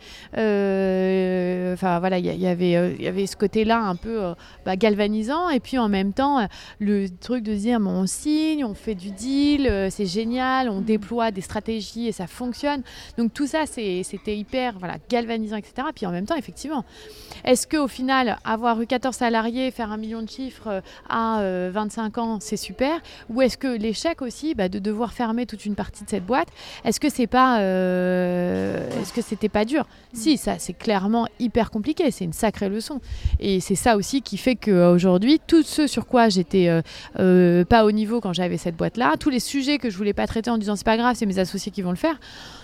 [1.74, 4.20] Enfin, voilà, il y, y avait, il y avait ce côté-là un peu
[4.66, 5.50] bah, galvanisant.
[5.50, 6.48] Et puis en même temps,
[6.80, 10.84] le truc de dire, bon, on signe, on fait du deal, c'est génial, on Mhm.
[10.86, 12.82] déploie des stratégies et ça fonctionne.
[13.18, 15.88] Donc tout ça, c'est- c'était hyper voilà, galvanisant, etc.
[15.96, 16.86] Puis en même temps, effectivement,
[17.44, 21.70] est-ce qu'au final, avoir eu 14 salariés, faire un million de chiffres euh, à euh,
[21.74, 23.00] 25 ans, c'est super?
[23.30, 26.50] Ou est-ce que l'échec aussi, bah, de devoir fermer toute une partie de cette boîte,
[26.86, 29.86] est-ce que c'est pas, euh, est-ce que c'était pas dur?
[30.14, 32.10] Si, ça, c'est clairement hyper compliqué.
[32.12, 33.00] C'est une sacrée leçon.
[33.40, 36.82] Et c'est ça aussi qui fait qu'aujourd'hui, tout ce sur quoi j'étais euh,
[37.20, 40.28] euh, pas au niveau quand j'avais cette boîte-là, tous les sujets que je voulais pas
[40.28, 42.20] traiter en disant c'est pas grave, c'est mes associés qui vont le faire.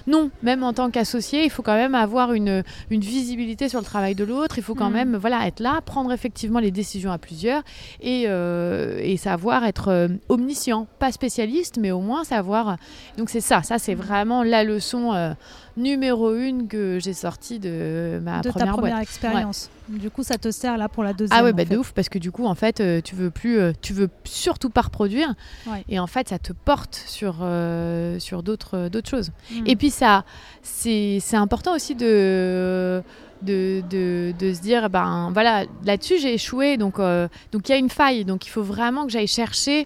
[0.08, 3.86] Non, même en tant qu'associé, il faut quand même avoir une, une visibilité sur le
[3.86, 4.58] travail de l'autre.
[4.58, 4.94] Il faut quand Mhm.
[4.94, 7.64] même voilà, être là, prendre effectivement les décisions à plusieurs
[8.02, 10.88] et, euh, et savoir être euh, omniscient.
[11.00, 12.78] Pas spécialiste, mais au moins savoir.
[13.18, 15.34] Donc c'est ça, ça c'est vraiment la leçon euh,
[15.78, 18.78] numéro une que j'ai sortie de ma de première ta boîte.
[18.82, 19.70] première expérience.
[19.90, 21.38] Du coup, ça te sert là pour la deuxième.
[21.40, 21.74] Ah ouais, bah fait.
[21.74, 24.10] de ouf, parce que du coup, en fait, euh, tu veux plus, euh, tu veux
[24.24, 25.34] surtout pas reproduire,
[25.68, 25.84] Ouais.
[25.90, 29.32] et en fait, ça te porte sur euh, sur d'autres d'autres choses.
[29.52, 29.64] Mm.
[29.68, 30.24] Et puis ça,
[30.64, 33.04] c'est important aussi de
[33.42, 37.78] de, de, de se dire, ben voilà, là-dessus j'ai échoué, donc donc il y a
[37.78, 39.86] une faille, donc il faut vraiment que j'aille chercher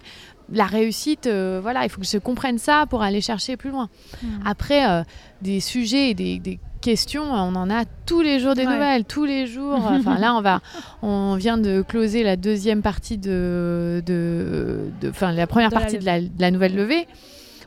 [0.52, 3.88] la réussite, euh, voilà, il faut que je comprenne ça pour aller chercher plus loin.
[4.22, 4.26] Mm.
[4.44, 5.02] Après, euh,
[5.42, 8.72] des sujets et des, des questions, on en a tous les jours des Ouais.
[8.72, 9.78] nouvelles, tous les jours.
[9.90, 10.60] Enfin là, on va,
[11.02, 15.98] on vient de closer la deuxième partie de, de, enfin la première De la partie
[15.98, 17.06] de la, de la nouvelle levée.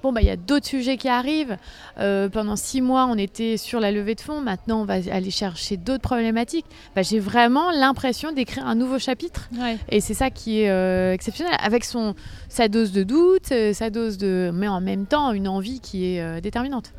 [0.01, 1.55] Bon, bah, il y a d'autres sujets qui arrivent.
[1.97, 4.41] Euh, pendant six mois, on était sur la levée de fonds.
[4.41, 6.65] Maintenant, on va aller chercher d'autres problématiques.
[6.93, 9.47] Bah, J'ai vraiment l'impression d'écrire un nouveau chapitre.
[9.57, 9.77] Ouais.
[9.87, 12.15] Et c'est ça qui est euh, exceptionnel, avec son,
[12.49, 14.51] sa dose de doute, euh, sa dose de...
[14.53, 16.91] mais en même temps une envie qui est euh, déterminante.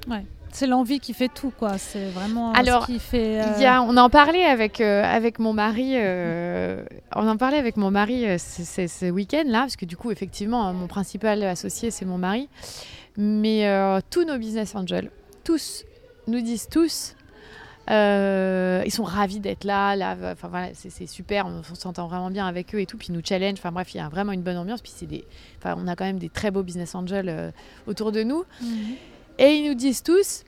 [0.55, 1.79] C'est l'envie qui fait tout, quoi.
[1.79, 3.43] C'est vraiment Alors, ce qui fait.
[3.43, 6.85] euh, Il y a, on en parlait avec, euh, avec mon mari, euh,
[7.17, 10.73] on en parlait avec mon mari ce, ce week-end-là, parce que du coup, effectivement, euh,
[10.73, 12.49] mon principal associé, c'est mon mari.
[13.17, 13.69] Mais
[14.11, 15.11] tous nos business angels,
[15.43, 15.85] tous,
[16.29, 17.17] nous disent tous,
[17.89, 22.47] ils sont ravis d'être là, là enfin voilà, c'est super, on, on s'entend vraiment bien
[22.47, 24.43] avec eux et tout, puis ils nous challenge, enfin bref, il y a vraiment une
[24.43, 25.25] bonne ambiance, puis c'est des,
[25.59, 27.53] enfin on a quand même des très beaux business angels
[27.89, 28.45] autour de nous.
[28.61, 28.95] Mhm.
[29.39, 30.45] Et ils nous disent tous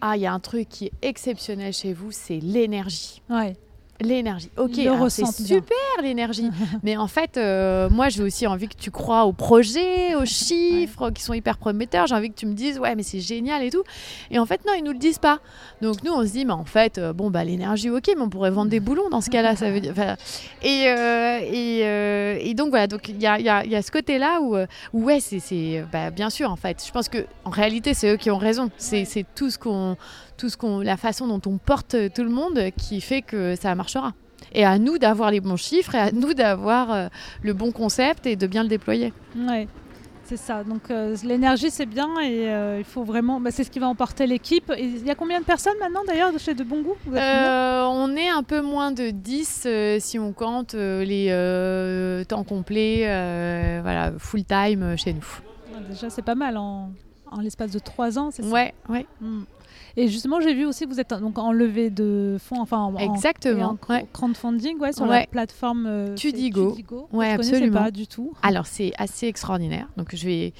[0.00, 3.22] Ah, il y a un truc qui est exceptionnel chez vous, c'est l'énergie.
[3.30, 3.56] Ouais.
[4.02, 4.50] L'énergie.
[4.56, 4.70] Ok,
[5.10, 6.50] c'est super l'énergie.
[6.82, 11.10] Mais en fait, euh, moi, j'ai aussi envie que tu crois aux projets, aux chiffres
[11.10, 12.06] qui sont hyper prometteurs.
[12.06, 13.82] J'ai envie que tu me dises, ouais, mais c'est génial et tout.
[14.30, 15.38] Et en fait, non, ils nous le disent pas.
[15.80, 18.28] Donc nous, on se dit, mais en fait, euh, bon, bah l'énergie, ok, mais on
[18.28, 19.56] pourrait vendre des boulons dans ce cas-là.
[19.56, 19.92] Ça veut dire.
[19.92, 20.16] enfin,
[20.62, 23.82] Et, euh, et, euh, et donc voilà, donc il y a, y a- y a
[23.82, 24.56] ce côté-là où,
[24.92, 26.82] où ouais, c'est, bah, bien sûr, en fait.
[26.86, 28.70] Je pense que en réalité, c'est eux qui ont raison.
[28.76, 29.96] C'est, c'est tout ce qu'on,
[30.42, 33.76] tout ce qu'on, la façon dont on porte tout le monde qui fait que ça
[33.76, 34.12] marchera.
[34.54, 37.06] Et à nous d'avoir les bons chiffres et à nous d'avoir euh,
[37.44, 39.12] le bon concept et de bien le déployer.
[39.36, 39.68] Ouais,
[40.24, 40.64] c'est ça.
[40.64, 43.38] Donc euh, l'énergie, c'est bien et euh, il faut vraiment.
[43.38, 44.72] bah, c'est ce qui va emporter l'équipe.
[44.76, 48.16] Il y a combien de personnes maintenant d'ailleurs de chez De Bon Goût Euh, on
[48.16, 51.28] est un peu moins de 10 euh, si on compte les
[52.28, 53.02] temps complets,
[53.80, 55.28] voilà, full time chez nous.
[55.72, 56.90] Ah, Déjà, c'est pas mal en,
[57.30, 58.48] en l'espace de trois ans, c'est ça?
[58.48, 59.42] Ouais, ouais, Mm.
[59.96, 62.94] Et justement, j'ai vu aussi que vous êtes donc en levée de fonds, enfin en,
[62.94, 63.58] en- exactement.
[63.60, 64.06] et en ouais.
[64.12, 65.20] crowdfunding, ouais, sur Ouais.
[65.20, 66.70] la plateforme euh, Tudigo.
[66.70, 67.08] Tudigo.
[67.12, 67.82] Ouais, je absolument.
[67.82, 68.32] pas du tout.
[68.42, 69.88] Alors c'est assez extraordinaire.
[69.96, 70.52] Donc je vais.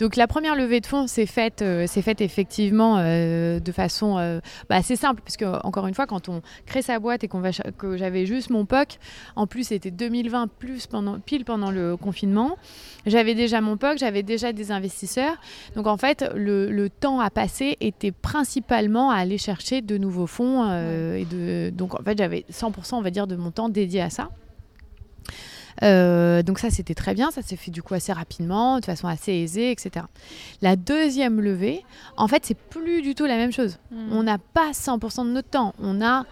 [0.00, 4.18] Donc la première levée de fonds s'est faite, euh, s'est faite effectivement euh, de façon
[4.18, 7.28] euh, bah, assez simple, parce que encore une fois, quand on crée sa boîte et
[7.28, 8.98] qu'on va que j'avais juste mon POC,
[9.36, 12.56] en plus c'était 2020 plus pendant pile pendant le confinement,
[13.06, 15.36] j'avais déjà mon POC, j'avais déjà des investisseurs.
[15.76, 20.26] Donc en fait, le, le temps à passer était principalement à aller chercher de nouveaux
[20.26, 23.68] fonds euh, et de donc en fait j'avais 100% on va dire de mon temps
[23.68, 24.30] dédié à ça.
[26.42, 27.30] donc ça, c'était très bien.
[27.30, 30.06] Ça s'est fait du coup assez rapidement, de façon assez aisée, etc.
[30.60, 31.84] La deuxième levée,
[32.16, 33.78] en fait, c'est plus du tout la même chose.
[33.90, 34.12] Hmm.
[34.12, 35.74] On n'a pas 100% de notre temps.
[35.80, 36.24] On a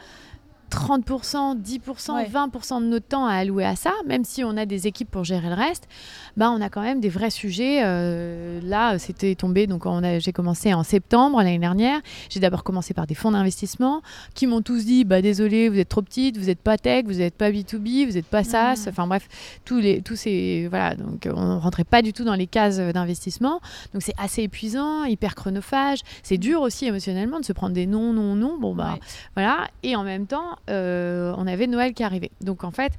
[0.71, 4.87] 30%, 10%, 20% de notre temps à allouer à ça, même si on a des
[4.87, 5.89] équipes pour gérer le reste,
[6.37, 7.81] bah, on a quand même des vrais sujets.
[7.83, 9.85] Euh, là, c'était tombé, donc
[10.18, 12.01] j'ai commencé en septembre l'année dernière.
[12.29, 14.03] J'ai d'abord commencé par des fonds d'investissement
[14.35, 17.14] qui m'ont tous dit bah, désolé, vous êtes trop petite, vous n'êtes pas tech, vous
[17.14, 18.85] n'êtes pas B2B, vous n'êtes pas SaaS.
[18.87, 18.89] Mmh.
[18.89, 19.29] Enfin bref,
[19.64, 20.68] tous, les, tous ces.
[20.68, 23.61] Voilà, donc on rentrait pas du tout dans les cases d'investissement.
[23.93, 26.01] Donc c'est assez épuisant, hyper chronophage.
[26.23, 28.57] C'est dur aussi émotionnellement de se prendre des non, non, non.
[28.59, 28.99] Bon, bah
[29.35, 29.68] voilà.
[29.83, 32.30] Et en même temps, euh, on avait Noël qui arrivait.
[32.40, 32.92] Donc en fait,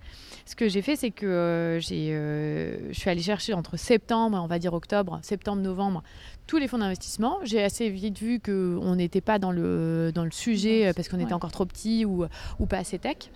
[0.46, 4.40] ce que j'ai fait, c'est que euh, j'ai, euh, je suis allée chercher entre septembre
[4.42, 6.04] on va dire octobre, septembre, novembre,
[6.48, 7.40] tous les fonds d'investissement.
[7.44, 11.34] J'ai assez vite vu qu'on n'était pas dans le, dans le sujet parce qu'on était
[11.34, 12.26] encore trop petit ou,
[12.60, 13.30] ou pas assez tech.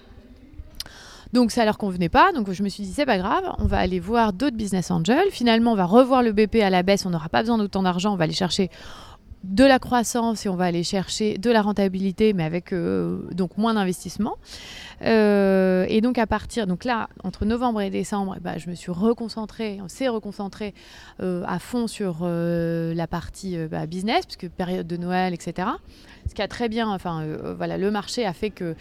[1.34, 2.32] Donc ça leur convenait pas.
[2.32, 5.32] Donc je me suis dit c'est pas grave, on va aller voir d'autres business angels.
[5.32, 7.05] Finalement, on va revoir le BP à la baisse.
[7.05, 8.13] On n'aura pas besoin d'autant d'argent.
[8.13, 8.69] On va aller chercher
[9.44, 13.58] de la croissance et on va aller chercher de la rentabilité, mais avec euh, donc
[13.58, 14.38] moins d'investissement.
[15.02, 18.92] Euh, et donc à partir, donc là, entre novembre et décembre, bah, je me suis
[18.92, 20.74] reconcentrée, on s'est reconcentré
[21.22, 25.68] euh, à fond sur la partie bah, business, puisque période de Noël, etc.
[26.28, 27.24] Ce qui a très bien, enfin
[27.56, 28.76] voilà, le marché a fait que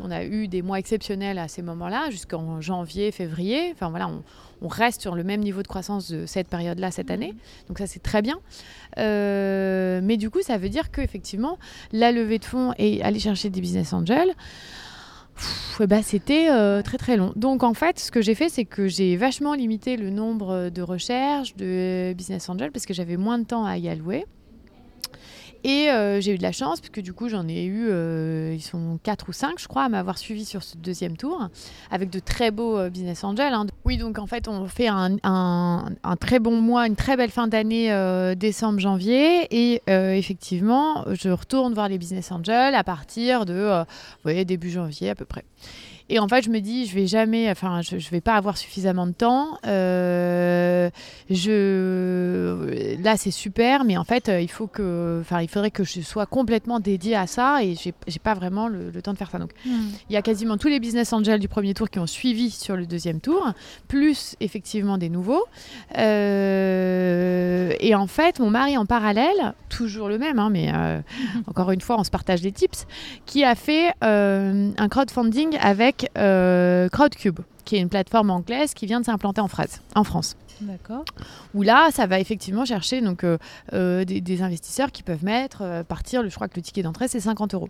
[0.00, 3.72] on a eu des mois exceptionnels à ces moments-là, jusqu'en janvier, février.
[3.72, 4.22] Enfin voilà, on,
[4.62, 7.34] on reste sur le même niveau de croissance de cette période-là cette année.
[7.68, 8.38] Donc ça, c'est très bien.
[8.98, 11.58] Euh, mais du coup, ça veut dire qu'effectivement,
[11.92, 14.34] la levée de fonds et aller chercher des business angels,
[15.80, 17.32] eh ben, c'était euh, très très long.
[17.36, 20.82] Donc en fait, ce que j'ai fait, c'est que j'ai vachement limité le nombre de
[20.82, 24.24] recherches de business angels parce que j'avais moins de temps à y allouer.
[25.64, 28.62] Et euh, j'ai eu de la chance, puisque du coup, j'en ai eu, euh, ils
[28.62, 31.48] sont 4 ou 5, je crois, à m'avoir suivi sur ce deuxième tour,
[31.90, 33.52] avec de très beaux euh, business angels.
[33.52, 33.66] Hein.
[33.84, 37.48] Oui, donc en fait, on fait un, un, très bon mois, une très belle fin
[37.48, 37.90] d'année,
[38.36, 39.46] décembre-janvier.
[39.50, 43.84] Et effectivement, je retourne voir les business angels à partir de,
[44.44, 45.44] début janvier à peu près.
[46.08, 48.56] Et en fait, je me dis, je vais jamais, enfin, je, je vais pas avoir
[48.56, 49.58] suffisamment de temps.
[49.66, 50.88] Euh,
[51.30, 56.00] je, là, c'est super, mais en fait, il faut que, enfin, il faudrait que je
[56.02, 59.38] sois complètement dédiée à ça et j'ai, j'ai pas vraiment le, temps de faire ça.
[59.38, 59.88] Donc, hmm.
[60.08, 62.76] il y a quasiment tous les business angels du premier tour qui ont suivi sur
[62.76, 63.52] le deuxième tour,
[63.88, 65.44] plus effectivement des nouveaux.
[65.98, 71.00] Euh, et en fait, mon mari en parallèle, toujours le même, hein, mais euh,
[71.48, 72.86] encore une fois, on se partage des tips,
[73.26, 79.00] qui a fait un crowdfunding avec euh, Crowdcube, qui est une plateforme anglaise qui vient
[79.00, 79.48] de s'implanter en,
[79.94, 80.36] en France.
[80.60, 81.04] D'accord.
[81.54, 83.36] Où là, ça va effectivement chercher donc, euh,
[83.72, 87.20] euh, des, investisseurs qui peuvent mettre, euh, partir, je crois que le ticket d'entrée, c'est
[87.20, 87.68] 50 euros.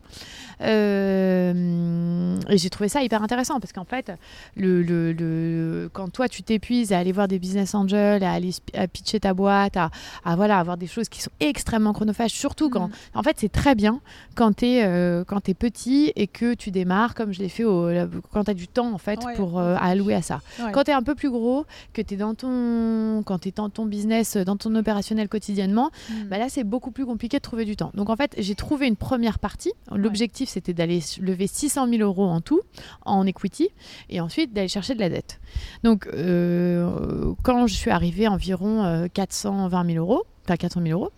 [0.60, 4.12] et j'ai trouvé ça hyper intéressant parce qu'en fait,
[4.56, 8.52] le, le, quand toi, tu t'épuises à aller voir des business angels, à aller
[8.92, 9.90] pitcher ta boîte, à,
[10.24, 12.92] à, voilà, avoir des choses qui sont extrêmement chronophages, surtout quand, mm.
[13.14, 14.00] en fait, c'est très bien
[14.34, 17.88] quand tu es, es, petit et que tu démarres, comme je l'ai fait au,
[18.32, 20.40] quand tu as du temps, en fait, pour allouer à ça.
[20.72, 22.75] Quand tu es un peu plus gros, que tu es dans ton
[23.24, 26.24] quand tu es dans ton business, dans ton opérationnel quotidiennement, mm.
[26.28, 27.90] bah là, c'est beaucoup plus compliqué de trouver du temps.
[27.94, 29.72] Donc, en fait, j'ai trouvé une première partie.
[29.94, 32.60] L'objectif, c'était d'aller lever 600 000 euros en tout,
[33.04, 33.68] en equity,
[34.10, 35.40] et ensuite d'aller chercher de la dette.
[35.82, 41.12] Donc, euh, quand je suis arrivée, environ 420 euh, 000 euros, enfin 400 000 euros,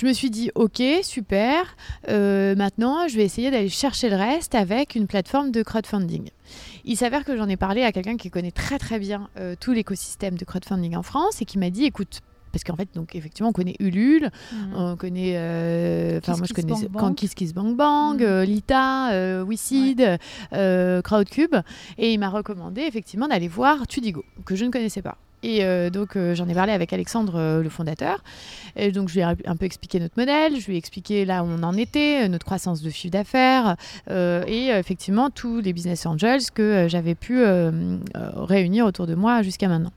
[0.00, 1.76] je me suis dit, ok, super,
[2.08, 6.30] euh, maintenant je vais essayer d'aller chercher le reste avec une plateforme de crowdfunding.
[6.84, 9.72] Il s'avère que j'en ai parlé à quelqu'un qui connaît très très bien euh, tout
[9.72, 12.20] l'écosystème de crowdfunding en France et qui m'a dit, écoute,
[12.52, 14.74] parce qu'en fait, donc effectivement, on connaît Ulule, mhm.
[14.74, 16.72] on connaît, euh, enfin moi je connais
[17.34, 18.42] Kiss Bang Bang, mhm.
[18.42, 21.56] Lita, euh, Crowdcube,
[21.98, 25.16] et il m'a recommandé effectivement d'aller voir Tudigo, que je ne connaissais pas.
[25.42, 28.22] Et euh, donc, euh, j'en ai parlé avec Alexandre, euh, le fondateur.
[28.76, 31.42] Et donc, je lui ai un peu expliqué notre modèle, je lui ai expliqué là
[31.42, 33.76] où on en était, notre croissance de chiffre d'affaires
[34.08, 37.42] et effectivement tous les business angels que j'avais pu
[38.14, 39.92] réunir autour de moi jusqu'à maintenant.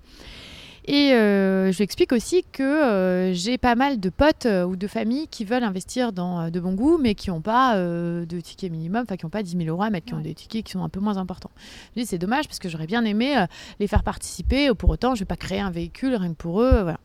[0.85, 4.75] Et euh, je lui explique aussi que euh, j'ai pas mal de potes euh, ou
[4.75, 8.69] de familles qui veulent investir dans de bon goût, mais qui n'ont pas de ticket
[8.69, 10.71] minimum, enfin qui n'ont pas 10 000 euros à mettre, qui ont des tickets qui
[10.71, 11.51] sont un peu moins importants.
[11.95, 13.45] Je dis c'est dommage parce que j'aurais bien aimé
[13.79, 14.73] les faire participer.
[14.73, 16.81] Pour autant, je vais pas créer un véhicule rien que pour eux.
[16.81, 16.99] Voilà.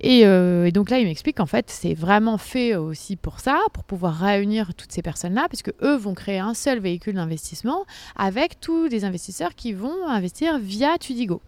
[0.00, 3.58] Et, euh, et donc là, il m'explique qu'en fait, c'est vraiment fait aussi pour ça,
[3.72, 7.84] pour pouvoir réunir toutes ces personnes-là, puisque eux vont créer un seul véhicule d'investissement
[8.16, 11.40] avec tous les investisseurs qui vont investir via Tudigo.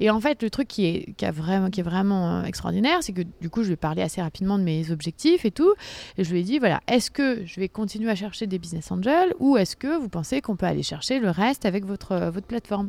[0.00, 3.50] Et en fait, le truc qui est, qui est vraiment euh, extraordinaire, c'est que du
[3.50, 5.74] coup, je vais parler assez rapidement de mes objectifs et tout.
[6.18, 8.90] Et je lui ai dit, voilà, est-ce que je vais continuer à chercher des business
[8.90, 12.30] angels ou est-ce que vous pensez qu'on peut aller chercher le reste avec votre, euh,
[12.30, 12.88] votre plateforme?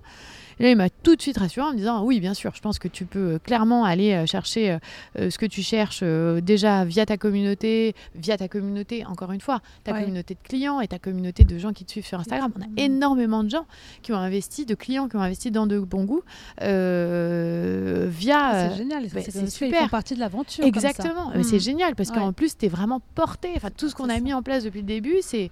[0.59, 2.61] Et là, il m'a tout de suite rassuré en me disant Oui, bien sûr, je
[2.61, 4.77] pense que tu peux euh, clairement aller euh, chercher
[5.19, 9.61] euh, ce que tu cherches déjà via ta communauté, via ta communauté, encore une fois,
[9.83, 10.01] ta Ouais.
[10.01, 12.51] communauté de clients et ta communauté de gens qui te suivent sur Instagram.
[12.57, 13.65] On a énormément de gens
[14.01, 16.21] qui ont investi, de clients qui ont investi dans de bon goût
[16.61, 18.37] euh, via.
[18.43, 19.81] Ah, c'est génial, bah, c'est ils super.
[19.83, 20.63] font partie de l'aventure.
[20.65, 21.59] Exactement, c'est Mm.
[21.59, 22.17] génial parce Ouais.
[22.17, 23.49] qu'en plus, tu es vraiment porté.
[23.55, 24.19] Enfin, tout ce qu'on a ça.
[24.19, 25.49] mis en place depuis le début, c'est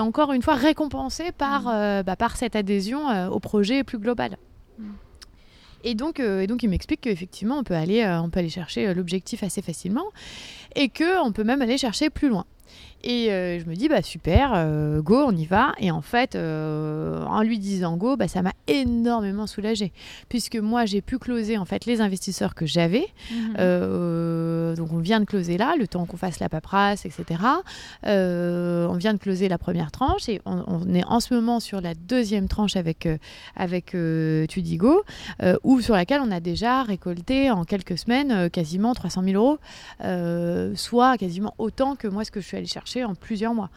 [0.00, 1.68] encore une fois récompensé par, Mm.
[1.72, 4.37] euh, bah, par cette adhésion euh, au projet plus global.
[5.84, 8.48] Et donc, euh, et donc, il m'explique qu'effectivement, on peut aller, euh, on peut aller
[8.48, 10.06] chercher euh, l'objectif assez facilement
[10.74, 12.44] et que on peut même aller chercher plus loin.
[13.04, 15.72] Et euh, je me dis, bah super, euh, go, on y va.
[15.78, 19.92] Et en fait, euh, en lui disant go, bah, ça m'a énormément soulagée.
[20.28, 23.06] Puisque moi, j'ai pu closer en fait les investisseurs que j'avais.
[23.30, 24.74] Mhm.
[24.74, 27.40] Donc on vient de closer là, le temps qu'on fasse la paperasse, etc.
[28.04, 31.80] On vient de closer la première tranche et on, on est en ce moment sur
[31.80, 33.08] la deuxième tranche avec,
[33.56, 33.96] avec
[34.48, 35.04] Tudigo,
[35.80, 41.54] sur laquelle on a déjà récolté en quelques semaines quasiment 300 000 euros, soit quasiment
[41.58, 43.70] autant que moi ce que je suis allée chercher en plusieurs mois.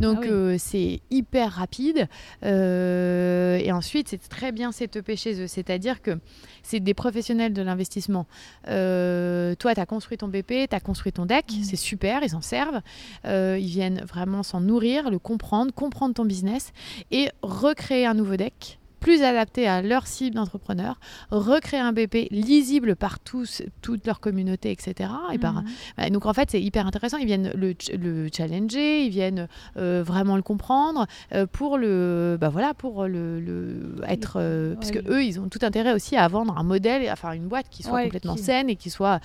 [0.00, 0.28] Donc Ah oui.
[0.30, 2.08] euh, c'est hyper rapide
[2.44, 6.18] Euh, et ensuite c'est très bien CTP chez eux, c'est-à-dire que
[6.62, 8.26] c'est des professionnels de l'investissement.
[8.68, 11.64] Euh, toi, tu as construit ton BP, tu as construit ton deck, Mhm.
[11.64, 12.80] c'est super, ils s'en servent.
[13.24, 16.72] Ils viennent vraiment s'en nourrir, le comprendre, comprendre ton business
[17.10, 20.98] et recréer un nouveau deck plus adapté à leur cible d'entrepreneur,
[21.30, 25.10] recréer un BP lisible par tous, toute leur communauté, etc.
[25.32, 25.62] Et par,
[25.98, 26.10] Mhm.
[26.10, 27.16] Donc en fait, c'est hyper intéressant.
[27.18, 32.36] Ils viennent le, ch- le challenger, ils viennent euh, vraiment le comprendre euh, pour le,
[32.40, 36.16] bah voilà, pour le, le- être, euh, parce que eux, ils ont tout intérêt aussi
[36.16, 38.90] à vendre un modèle, enfin une boîte qui soit Ouais, complètement qui- saine et qui
[38.90, 39.20] soit,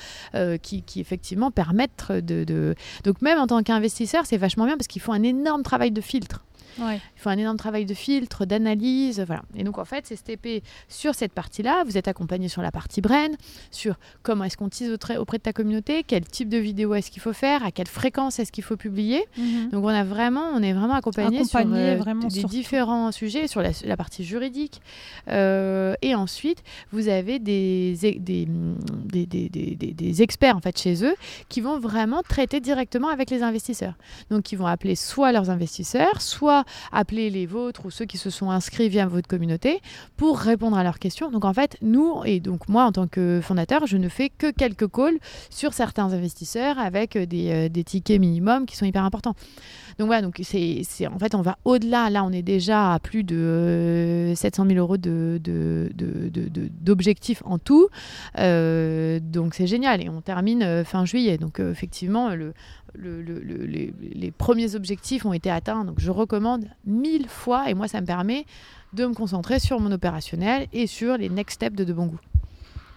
[0.62, 4.88] qui, qui effectivement permettre de, de- donc même en tant qu'investisseur, c'est vachement bien parce
[4.88, 6.44] qu'ils font un énorme travail de filtre.
[6.80, 7.00] Ouais.
[7.16, 9.44] Il faut un énorme travail de filtre, d'analyse, voilà.
[9.56, 11.84] Et donc en fait, c'est STP sur cette partie-là.
[11.86, 13.30] Vous êtes accompagné sur la partie brain,
[13.72, 17.22] sur comment est-ce qu'on tease auprès de ta communauté, quel type de vidéo est-ce qu'il
[17.22, 19.24] faut faire, à quelle fréquence est-ce qu'il faut publier.
[19.38, 19.70] Mhm.
[19.72, 22.56] Donc on a vraiment, on est vraiment accompagné, sur euh, vraiment des sur tout.
[22.56, 24.82] différents sujets, sur la, la partie juridique.
[25.28, 28.48] Euh, et ensuite, vous avez des, des, des,
[29.06, 31.16] des, des- des- des- des experts en fait chez eux
[31.50, 33.94] qui vont vraiment traiter directement avec les investisseurs.
[34.30, 36.43] Donc ils vont appeler soit leurs investisseurs, soit
[36.92, 39.82] appeler les vôtres ou ceux qui se sont inscrits via votre communauté
[40.18, 41.32] pour répondre à leurs questions.
[41.32, 44.52] Donc en fait, nous, et donc moi en tant que fondateur, je ne fais que
[44.52, 45.20] quelques calls
[45.50, 49.36] sur certains investisseurs avec des, euh, des tickets minimum qui sont hyper importants.
[50.00, 52.10] Donc voilà, donc c'est, en fait, on va au-delà.
[52.10, 55.40] Là, on est déjà à plus de euh, 700 000 euros de,
[56.82, 57.88] d'objectifs en tout.
[58.40, 60.02] Euh, donc c'est génial.
[60.04, 61.38] Et on termine euh, fin juillet.
[61.38, 62.54] Donc euh, effectivement, le,
[62.96, 65.86] le- le- le- les, les premiers objectifs ont été atteints.
[65.86, 67.70] Donc je recommande mille fois.
[67.70, 68.46] Et moi, ça me permet
[68.94, 72.20] de me concentrer sur mon opérationnel et sur les next steps de De Bon Goût.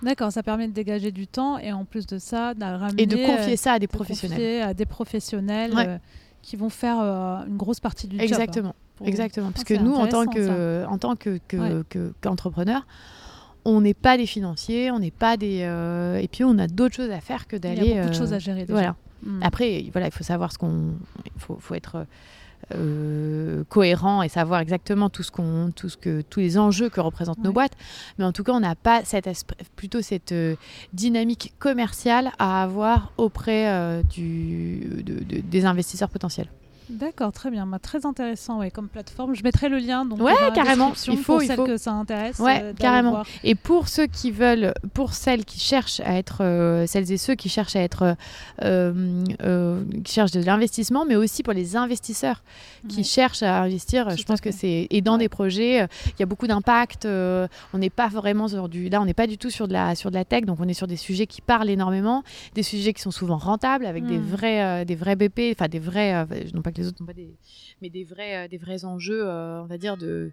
[0.03, 3.07] D'accord, ça permet de dégager du temps et en plus de ça, de ramener, Et
[3.07, 4.37] de confier euh, ça à des de professionnels.
[4.37, 5.87] confier à des professionnels Ouais.
[5.89, 5.99] euh,
[6.47, 8.25] qui vont faire euh, une grosse partie du job.
[8.25, 8.75] Exactement.
[8.95, 9.51] Pour- Exactement.
[9.51, 11.83] Parce Ah, que nous, en tant intéressant, que, en tant que, que- Ouais.
[11.91, 12.87] que- qu'entrepreneurs,
[13.65, 15.63] on n'est pas des financiers, on n'est pas des.
[15.63, 17.89] euh, et puis, on a d'autres choses à faire que Il d'aller.
[17.89, 18.73] y a beaucoup de euh, choses à gérer déjà.
[18.73, 18.95] Voilà.
[19.25, 19.41] Mm.
[19.43, 20.95] Après, voilà, il faut savoir ce qu'on.
[21.25, 22.07] Il faut, faut être
[22.75, 27.01] euh, cohérent et savoir exactement tout ce qu'on, tout ce que, tous les enjeux que
[27.01, 27.75] représentent nos boîtes.
[28.19, 30.57] Mais en tout cas, on n'a pas cet esprit, plutôt cette euh,
[30.93, 36.49] dynamique commerciale à avoir auprès euh, du, de- de- des investisseurs potentiels.
[36.89, 37.67] D'accord, très bien.
[37.67, 39.35] Bah, très intéressant ouais, comme plateforme.
[39.35, 40.91] Je mettrai le lien donc, Ouais, dans la carrément.
[40.91, 41.67] description Il faut, pour il celles faut.
[41.67, 42.39] que ça intéresse.
[42.39, 43.11] Ouais, euh, carrément.
[43.11, 43.27] voir.
[43.43, 47.35] Et pour ceux qui veulent, pour celles qui cherchent à être, euh, celles et ceux
[47.35, 48.17] qui cherchent à être,
[48.63, 49.25] euh,
[50.05, 52.43] qui cherchent de l'investissement, mais aussi pour les investisseurs
[52.89, 53.03] qui Ouais.
[53.03, 55.19] cherchent à investir, Tout je pense que c'est et dans Ouais.
[55.19, 57.07] des projets, il y a beaucoup d'impact.
[57.07, 59.95] on n'est pas vraiment sur du, là, on n'est pas du tout sur de la
[59.97, 62.23] sur de la tech, donc on est sur des sujets qui parlent énormément,
[62.55, 64.23] des sujets qui sont souvent rentables avec des Mm.
[64.25, 67.37] vrais, des vrais BP, enfin des vrais, non pas que les autres n'ont pas des,
[67.83, 70.33] mais des vrais, euh, des vrais enjeux, euh, on va dire de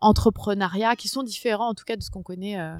[0.00, 2.76] entrepreneuriat qui sont différents en tout cas de ce qu'on connaît euh,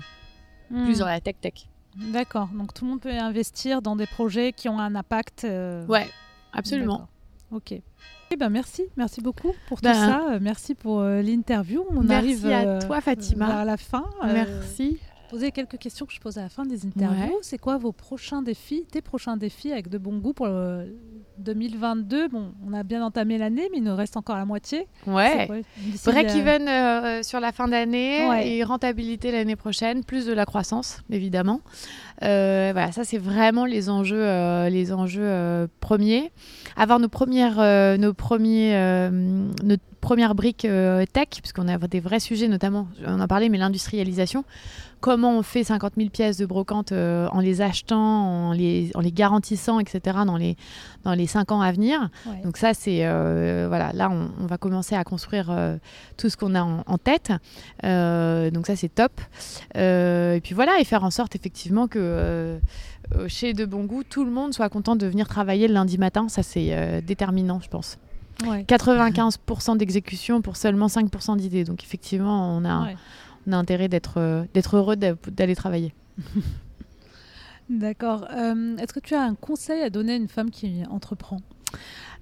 [0.69, 0.99] plus Mm.
[0.99, 1.69] dans la tech tech.
[1.97, 2.49] D'accord.
[2.53, 5.45] Donc tout le monde peut investir dans des projets qui ont un impact.
[5.45, 6.09] euh, Ouais,
[6.53, 7.09] absolument.
[7.53, 7.73] Ok.
[7.73, 10.33] Eh ben merci, merci beaucoup pour Ben, tout ça.
[10.33, 11.85] Euh, Merci pour euh, l'interview.
[11.91, 13.47] On merci arrive à euh, toi, Fatima.
[13.47, 14.05] vers la fin.
[14.25, 14.99] Merci.
[15.29, 17.39] Poser quelques questions que je pose à la fin des interviews.
[17.43, 20.97] C'est quoi vos prochains défis, tes prochains défis avec de bon goût pour le
[21.39, 24.87] 2022 Bon, on a bien entamé l'année, mais il nous reste encore la moitié.
[25.07, 25.49] Ouais.
[26.05, 31.61] Break-even euh, sur la fin d'année et rentabilité l'année prochaine, plus de la croissance, évidemment.
[32.23, 36.31] Euh, voilà, ça c'est vraiment les enjeux, euh, les enjeux premiers.
[36.77, 39.11] Avoir nos premières, nos premiers,
[39.63, 40.67] notre première brique
[41.13, 44.45] tech, puisqu'on a des vrais sujets, notamment, on en parlé, mais l'industrialisation
[45.01, 49.01] comment on fait 50 000 pièces de brocante euh, en les achetant, en les, en
[49.01, 50.57] les garantissant, etc., dans les,
[51.05, 52.11] dans les 5 ans à venir?
[52.43, 53.07] Donc ça, c'est...
[53.07, 55.77] Euh, voilà, là, on, va commencer à construire euh,
[56.17, 57.31] tout ce qu'on a en, tête.
[57.83, 59.13] donc ça, c'est top.
[59.75, 62.59] et puis voilà, et faire en sorte, effectivement, que
[63.29, 66.29] chez De Bon Goût, tout le monde soit content de venir travailler le lundi matin.
[66.29, 67.99] Ça, c'est déterminant, je pense.
[68.43, 71.65] 95% d'exécution pour seulement 5% d'idées.
[71.65, 72.91] Donc effectivement, on a
[73.47, 75.95] on a intérêt d'être euh, heureux d'aller travailler.
[77.71, 78.27] D'accord.
[78.33, 81.41] Euh, est-ce que tu as un conseil à donner à une femme qui entreprend?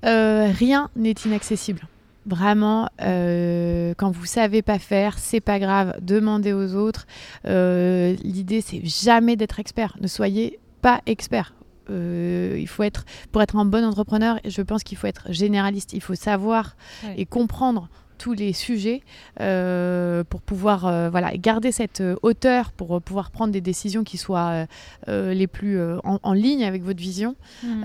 [0.05, 1.87] Euh, Rien n'est inaccessible.
[2.27, 5.99] Vraiment, quand vous savez pas faire, c'est pas grave.
[6.01, 7.07] Demandez aux autres.
[7.45, 9.95] L'idée, c'est jamais d'être expert.
[10.01, 11.53] Ne soyez pas expert.
[11.89, 14.39] Il faut être pour être un bon entrepreneur.
[14.45, 15.93] Je pense qu'il faut être généraliste.
[15.93, 16.77] Il faut savoir
[17.17, 19.03] et comprendre tous les sujets
[19.41, 24.19] euh, pour pouvoir euh, voilà, garder cette euh, hauteur pour pouvoir prendre des décisions qui
[24.19, 24.67] soient
[25.07, 27.37] les plus en, ligne avec votre vision.
[27.63, 27.85] Mmh.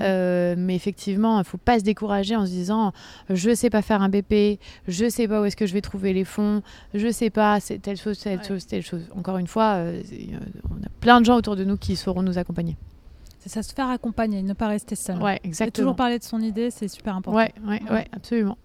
[0.58, 2.94] mais effectivement, il ne faut pas se décourager en se disant
[3.30, 5.74] je ne sais pas faire un BP, je ne sais pas où est-ce que je
[5.74, 6.62] vais trouver les fonds,
[6.94, 9.02] je ne sais pas c'est telle chose, telle chose, telle chose.
[9.16, 9.82] Encore une fois,
[10.70, 12.78] on a plein de gens autour de nous qui sauront nous accompagner.
[13.40, 15.22] C'est ça, se faire accompagner, ne pas rester seul.
[15.22, 15.68] Ouais, exactement.
[15.68, 17.38] Et toujours parler de son idée, c'est super important.
[17.38, 18.58] Ouais, ouais, ouais, absolument.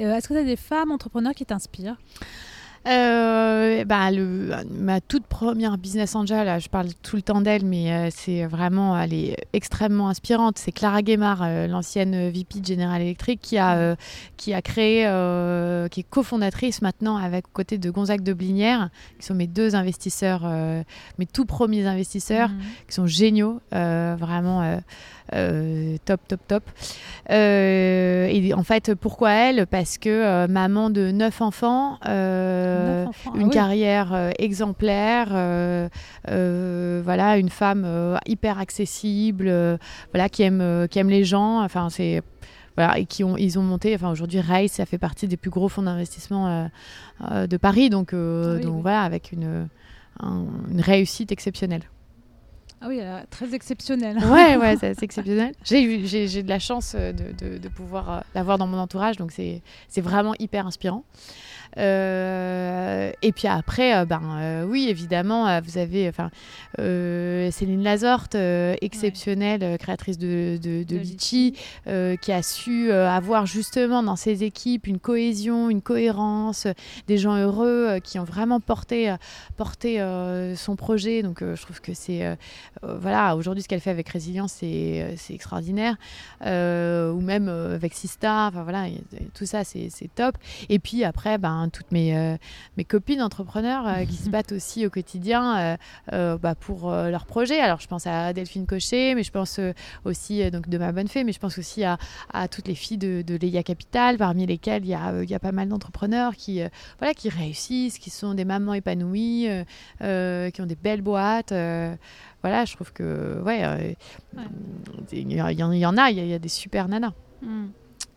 [0.00, 1.96] Euh, est-ce que tu as des femmes entrepreneurs qui t'inspirent?
[2.88, 7.64] Euh, bah, le, ma toute première business angel, là, je parle tout le temps d'elle,
[7.64, 10.56] mais euh, c'est vraiment, elle est extrêmement inspirante.
[10.56, 13.96] C'est Clara Guémard, euh, l'ancienne VP de General Electric, qui a,
[14.36, 15.02] qui a créé,
[15.90, 20.48] qui est cofondatrice maintenant avec côté de Gonzague de Blinière, qui sont mes deux investisseurs,
[21.18, 22.60] mes tout premiers investisseurs, mhm.
[22.88, 24.80] qui sont géniaux, vraiment
[25.30, 26.62] top, top, top.
[27.28, 29.66] et en fait, pourquoi elle?
[29.66, 31.98] Parce que maman de neuf enfants.
[32.06, 32.69] Euh,
[33.34, 35.88] une ah carrière euh, exemplaire, euh,
[37.04, 39.52] voilà, une femme hyper accessible,
[40.12, 41.62] voilà, qui aime, qui aime les gens.
[41.62, 42.22] Enfin, c'est
[42.76, 45.50] voilà, et qui ont, ils ont monté, enfin aujourd'hui Race, ça fait partie des plus
[45.50, 46.70] gros fonds d'investissement
[47.30, 49.68] de Paris, donc, ah donc voilà, avec une,
[50.22, 51.82] une réussite exceptionnelle.
[52.82, 54.16] Ah oui, très exceptionnelle.
[54.24, 55.52] Ouais, ouais, c'est exceptionnel.
[55.64, 60.34] J'ai de la chance de, de, de pouvoir l'avoir dans mon entourage, donc c'est vraiment
[60.38, 61.04] hyper inspirant.
[61.78, 66.30] Euh, et puis après, euh, ben euh, oui, évidemment, vous avez enfin
[66.78, 71.54] Céline Lazorte, exceptionnelle créatrice de, de, de, Litchi,
[71.84, 76.66] qui a su avoir justement dans ses équipes une cohésion, une cohérence,
[77.06, 79.14] des gens heureux qui ont vraiment porté,
[79.56, 80.02] porté
[80.56, 81.22] son projet.
[81.22, 82.36] Donc je trouve que c'est
[82.82, 85.96] voilà, aujourd'hui ce qu'elle fait avec Résilience, c'est extraordinaire.
[86.42, 88.86] ou même avec Sista, enfin voilà,
[89.34, 90.36] tout ça c'est top.
[90.68, 92.36] Et puis après, ben toutes mes, euh,
[92.76, 95.76] mes copines entrepreneurs euh, qui se battent aussi au quotidien
[96.12, 97.60] euh, bah, pour leurs projets.
[97.60, 99.60] Alors, je pense à Delphine Cochet, mais je pense
[100.04, 101.98] aussi donc de ma bonne fée, mais je pense aussi à,
[102.32, 105.34] à toutes les filles de, de Leia Capital, parmi lesquelles il y a, il y
[105.34, 106.60] a pas mal d'entrepreneurs qui,
[106.98, 109.48] voilà, qui réussissent, qui sont des mamans épanouies,
[110.00, 111.52] qui ont des belles boîtes
[112.42, 113.96] voilà, je trouve que ouais,
[115.12, 117.12] il y, en a, il y, a des super nanas.
[117.42, 117.66] Hmm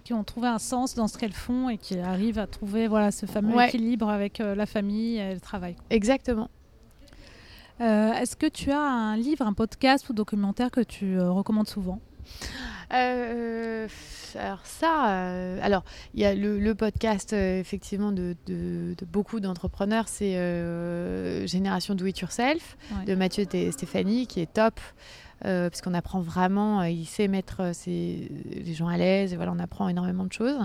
[0.04, 3.12] qui ont trouvé un sens dans ce qu'elles font et qui arrivent à trouver voilà,
[3.12, 5.76] ce fameux équilibre avec euh, la famille et le travail.
[5.89, 6.49] Exactement.
[7.82, 11.68] Euh, est-ce que tu as un livre, un podcast ou documentaire que tu euh, recommandes
[11.68, 11.99] souvent?
[12.91, 14.91] Alors ça,
[15.64, 15.84] alors
[16.14, 18.36] il y a le, podcast effectivement de,
[19.12, 20.34] beaucoup d'entrepreneurs, c'est
[21.47, 22.78] Génération Do It Yourself
[23.08, 24.80] de Mathieu et Stéphanie qui est top.
[25.46, 29.36] Euh, parce qu'on apprend vraiment, euh, il sait mettre euh, les gens à l'aise, et
[29.36, 30.58] voilà, on apprend énormément de choses.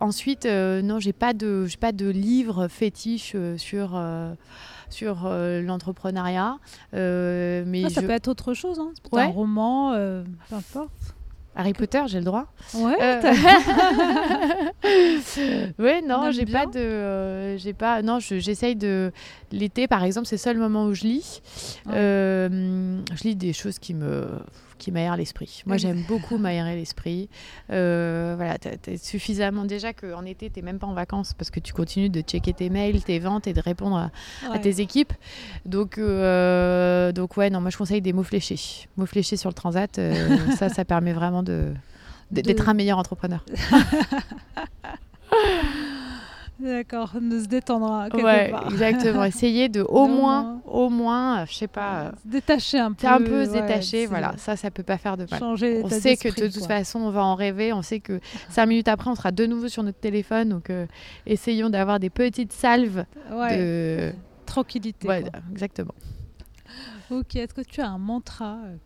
[0.00, 4.02] ensuite, non, j'ai pas de, pas de livre fétiche sur
[4.88, 6.58] sur l'entrepreneuriat.
[6.92, 8.92] mais ah, ça peut être autre chose, hein.
[9.12, 11.14] un roman, peu importe.
[11.56, 12.46] Harry Potter, j'ai le droit.
[12.74, 12.96] Ouais.
[15.78, 19.12] ouais, non, j'ai pas de, j'ai pas, non, j'essaye de
[19.52, 21.42] l'été, par exemple, c'est le seul moment où je lis.
[21.86, 24.26] je lis des choses qui me
[24.80, 25.62] qui m'aère l'esprit.
[25.66, 27.28] Moi, j'aime beaucoup m'aérer l'esprit.
[27.70, 31.60] Euh, voilà, tu suffisamment déjà qu'en été, tu n'es même pas en vacances parce que
[31.60, 34.10] tu continues de checker tes mails, tes ventes et de répondre
[34.50, 35.12] à, tes équipes.
[35.66, 38.88] Donc, euh, donc, ouais, non, moi, je conseille des mots fléchés.
[38.96, 41.72] Mots fléchés sur le transat, euh, ça, ça permet vraiment de
[42.30, 43.44] d'être un meilleur entrepreneur.
[46.60, 49.24] D'accord, de se détendre quelque ouais, exactement.
[49.30, 53.06] Essayer de au moins, au moins, je sais pas, se détacher un peu.
[53.06, 54.34] un peu se détacher, voilà.
[54.36, 55.40] Ça, ça peut pas faire de mal.
[55.40, 57.72] Changer on sait que de toute façon, on va en rêver.
[57.72, 60.50] On sait que cinq minutes après, on sera de nouveau sur notre téléphone.
[60.50, 60.86] Donc, euh,
[61.26, 64.12] essayons d'avoir des petites salves de
[64.46, 65.08] tranquillité.
[65.08, 65.94] Ouais, exactement.
[67.10, 67.36] Ok.
[67.36, 68.76] Est-ce que tu as un mantra euh,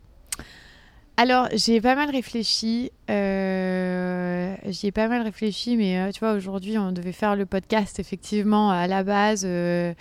[1.17, 2.91] alors, j'ai pas mal réfléchi.
[3.09, 7.45] Euh, j'y ai pas mal réfléchi, mais euh, tu vois, aujourd'hui, on devait faire le
[7.45, 9.93] podcast effectivement à la base euh,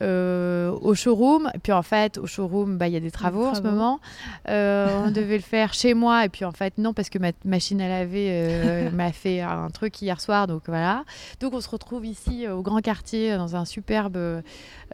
[0.00, 1.50] au showroom.
[1.54, 3.98] Et puis en fait, au showroom, bah, il y a des travaux, en ce moment.
[4.46, 6.26] on devait le faire chez moi.
[6.26, 10.02] Et puis en fait, non, parce que ma machine à laver m'a fait un truc
[10.02, 10.46] hier soir.
[10.46, 11.04] Donc voilà.
[11.40, 14.42] Donc on se retrouve ici au Grand Quartier dans un superbe.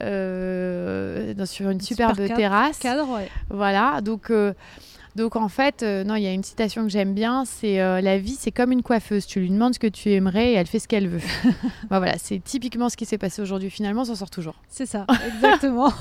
[0.01, 2.79] Dans, sur une superbe terrasse.
[2.79, 3.29] Cadre, ouais.
[3.51, 4.01] Voilà.
[4.01, 4.31] Donc.
[5.16, 8.00] Donc en fait, euh, non, il y a une citation que j'aime bien, c'est euh,
[8.00, 9.26] la vie, c'est comme une coiffeuse.
[9.26, 11.20] Tu lui demandes ce que tu aimerais et elle fait ce qu'elle veut.
[11.90, 13.70] Bah, voilà, c'est typiquement ce qui s'est passé aujourd'hui.
[13.70, 14.54] Finalement, on s'en sort toujours.
[14.68, 15.92] C'est ça, exactement.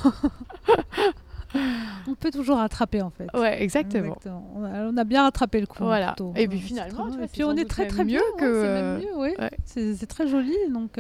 [2.08, 3.28] on peut toujours rattraper en fait.
[3.34, 4.18] Ouais, exactement.
[4.56, 5.84] On, a, bien rattrapé le coup.
[5.84, 6.16] Voilà.
[6.36, 8.46] Et puis finalement, et puis on est très très mieux que.
[8.46, 9.36] Euh, c'est mieux, oui.
[9.66, 10.94] C'est très joli, donc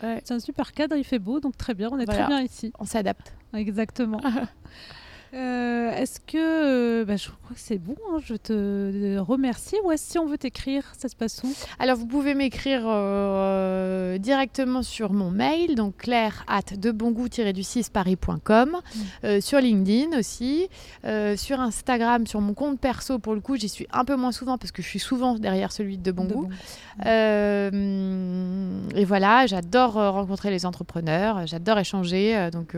[0.00, 2.72] c'est un super cadre, il fait beau, donc très bien, on est très bien ici.
[2.78, 3.34] On s'adapte.
[3.54, 4.20] Exactement.
[5.32, 6.36] Euh, est-ce que.
[6.36, 9.76] Euh, bah, je crois que c'est bon, hein, je te remercie.
[9.84, 11.52] Ou si on veut t'écrire, ça se passe où?
[11.78, 16.62] Alors, vous pouvez m'écrire euh, directement sur mon mail, donc claire at
[17.52, 18.76] du 6 paris.com,
[19.22, 19.40] mm.
[19.40, 20.68] sur LinkedIn aussi,
[21.36, 23.18] sur Instagram, sur mon compte perso.
[23.18, 25.72] Pour le coup, j'y suis un peu moins souvent parce que je suis souvent derrière
[25.72, 26.48] celui de Bon Goût.
[27.04, 32.74] et voilà, j'adore rencontrer les entrepreneurs, j'adore échanger, donc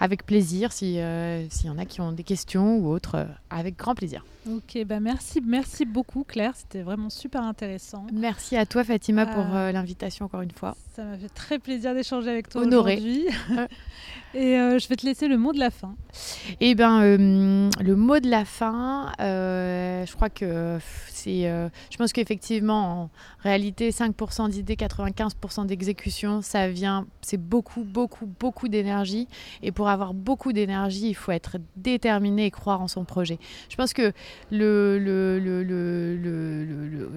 [0.00, 3.94] avec plaisir s'il y en a qui ont des questions ou autres, euh, avec grand
[3.94, 4.24] plaisir.
[4.50, 8.06] Ok, bah merci, merci beaucoup Claire, c'était vraiment super intéressant.
[8.12, 10.76] Merci à toi Fatima pour euh, euh, l'invitation encore une fois.
[10.94, 13.26] Ça m'a fait très plaisir d'échanger avec toi aujourd'hui.
[14.34, 15.94] Et je vais te laisser le mot de la fin.
[16.60, 20.78] Eh bien, le mot de la fin, je crois que
[21.10, 21.42] c'est,
[21.90, 23.10] je pense qu'effectivement, en
[23.42, 29.28] réalité, 5% d'idées, 95% d'exécution, ça vient, c'est beaucoup, beaucoup, beaucoup d'énergie.
[29.62, 33.38] Et pour avoir beaucoup d'énergie, il faut être déterminé et croire en son projet.
[33.68, 34.12] Je pense que
[34.50, 34.98] le,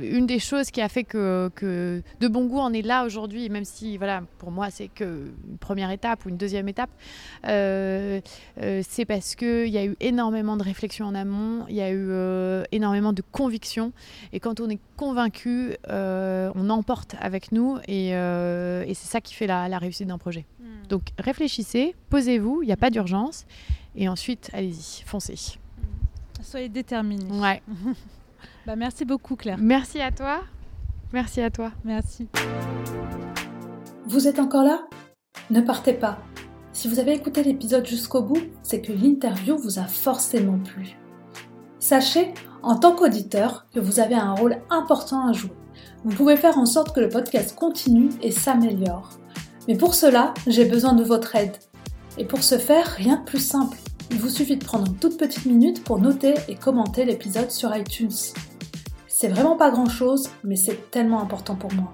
[0.01, 3.49] une des choses qui a fait que, que de bon goût en est là aujourd'hui,
[3.49, 6.93] même si voilà, pour moi c'est que une première étape ou une deuxième étape, euh,
[6.93, 7.06] euh,
[7.43, 12.07] c'est parce qu'il y a eu énormément de réflexion en amont, il y a eu
[12.09, 13.91] euh, énormément de conviction,
[14.33, 19.47] et quand on est convaincu, on emporte avec nous, et, et c'est ça qui fait
[19.47, 20.45] la, la réussite d'un projet.
[20.59, 20.87] Hmm.
[20.89, 23.45] Donc réfléchissez, posez-vous, il n'y a pas d'urgence.
[23.97, 25.57] Et ensuite, allez-y, foncez.
[26.43, 27.25] Soyez déterminés.
[27.31, 27.63] Ouais.
[28.65, 29.57] bah, merci beaucoup, Claire.
[29.59, 30.41] Merci à toi.
[31.11, 31.71] Merci à toi.
[31.83, 32.27] Merci.
[34.05, 34.81] Vous êtes encore là?
[35.49, 36.19] Ne partez pas.
[36.77, 40.95] Si vous avez écouté l'épisode jusqu'au bout, c'est que l'interview vous a forcément plu.
[41.79, 45.55] Sachez, en tant qu'auditeur, que vous avez un rôle important à jouer.
[46.03, 49.17] Vous pouvez faire en sorte que le podcast continue et s'améliore.
[49.67, 51.57] Mais pour cela, j'ai besoin de votre aide.
[52.19, 53.79] Et pour ce faire, rien de plus simple.
[54.11, 57.75] Il vous suffit de prendre une toute petite minute pour noter et commenter l'épisode sur
[57.75, 58.11] iTunes.
[59.07, 61.91] C'est vraiment pas grand chose, mais c'est tellement important pour moi.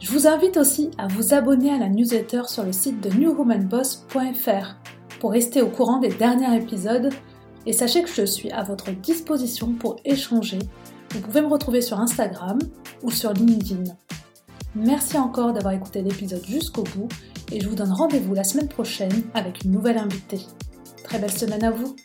[0.00, 4.76] Je vous invite aussi à vous abonner à la newsletter sur le site de newwomanboss.fr
[5.18, 7.12] pour rester au courant des derniers épisodes
[7.66, 10.60] et sachez que je suis à votre disposition pour échanger.
[11.10, 12.58] Vous pouvez me retrouver sur Instagram
[13.02, 13.92] ou sur LinkedIn.
[14.76, 17.08] Merci encore d'avoir écouté l'épisode jusqu'au bout
[17.50, 20.46] et je vous donne rendez-vous la semaine prochaine avec une nouvelle invitée.
[21.02, 21.96] Très belle semaine à vous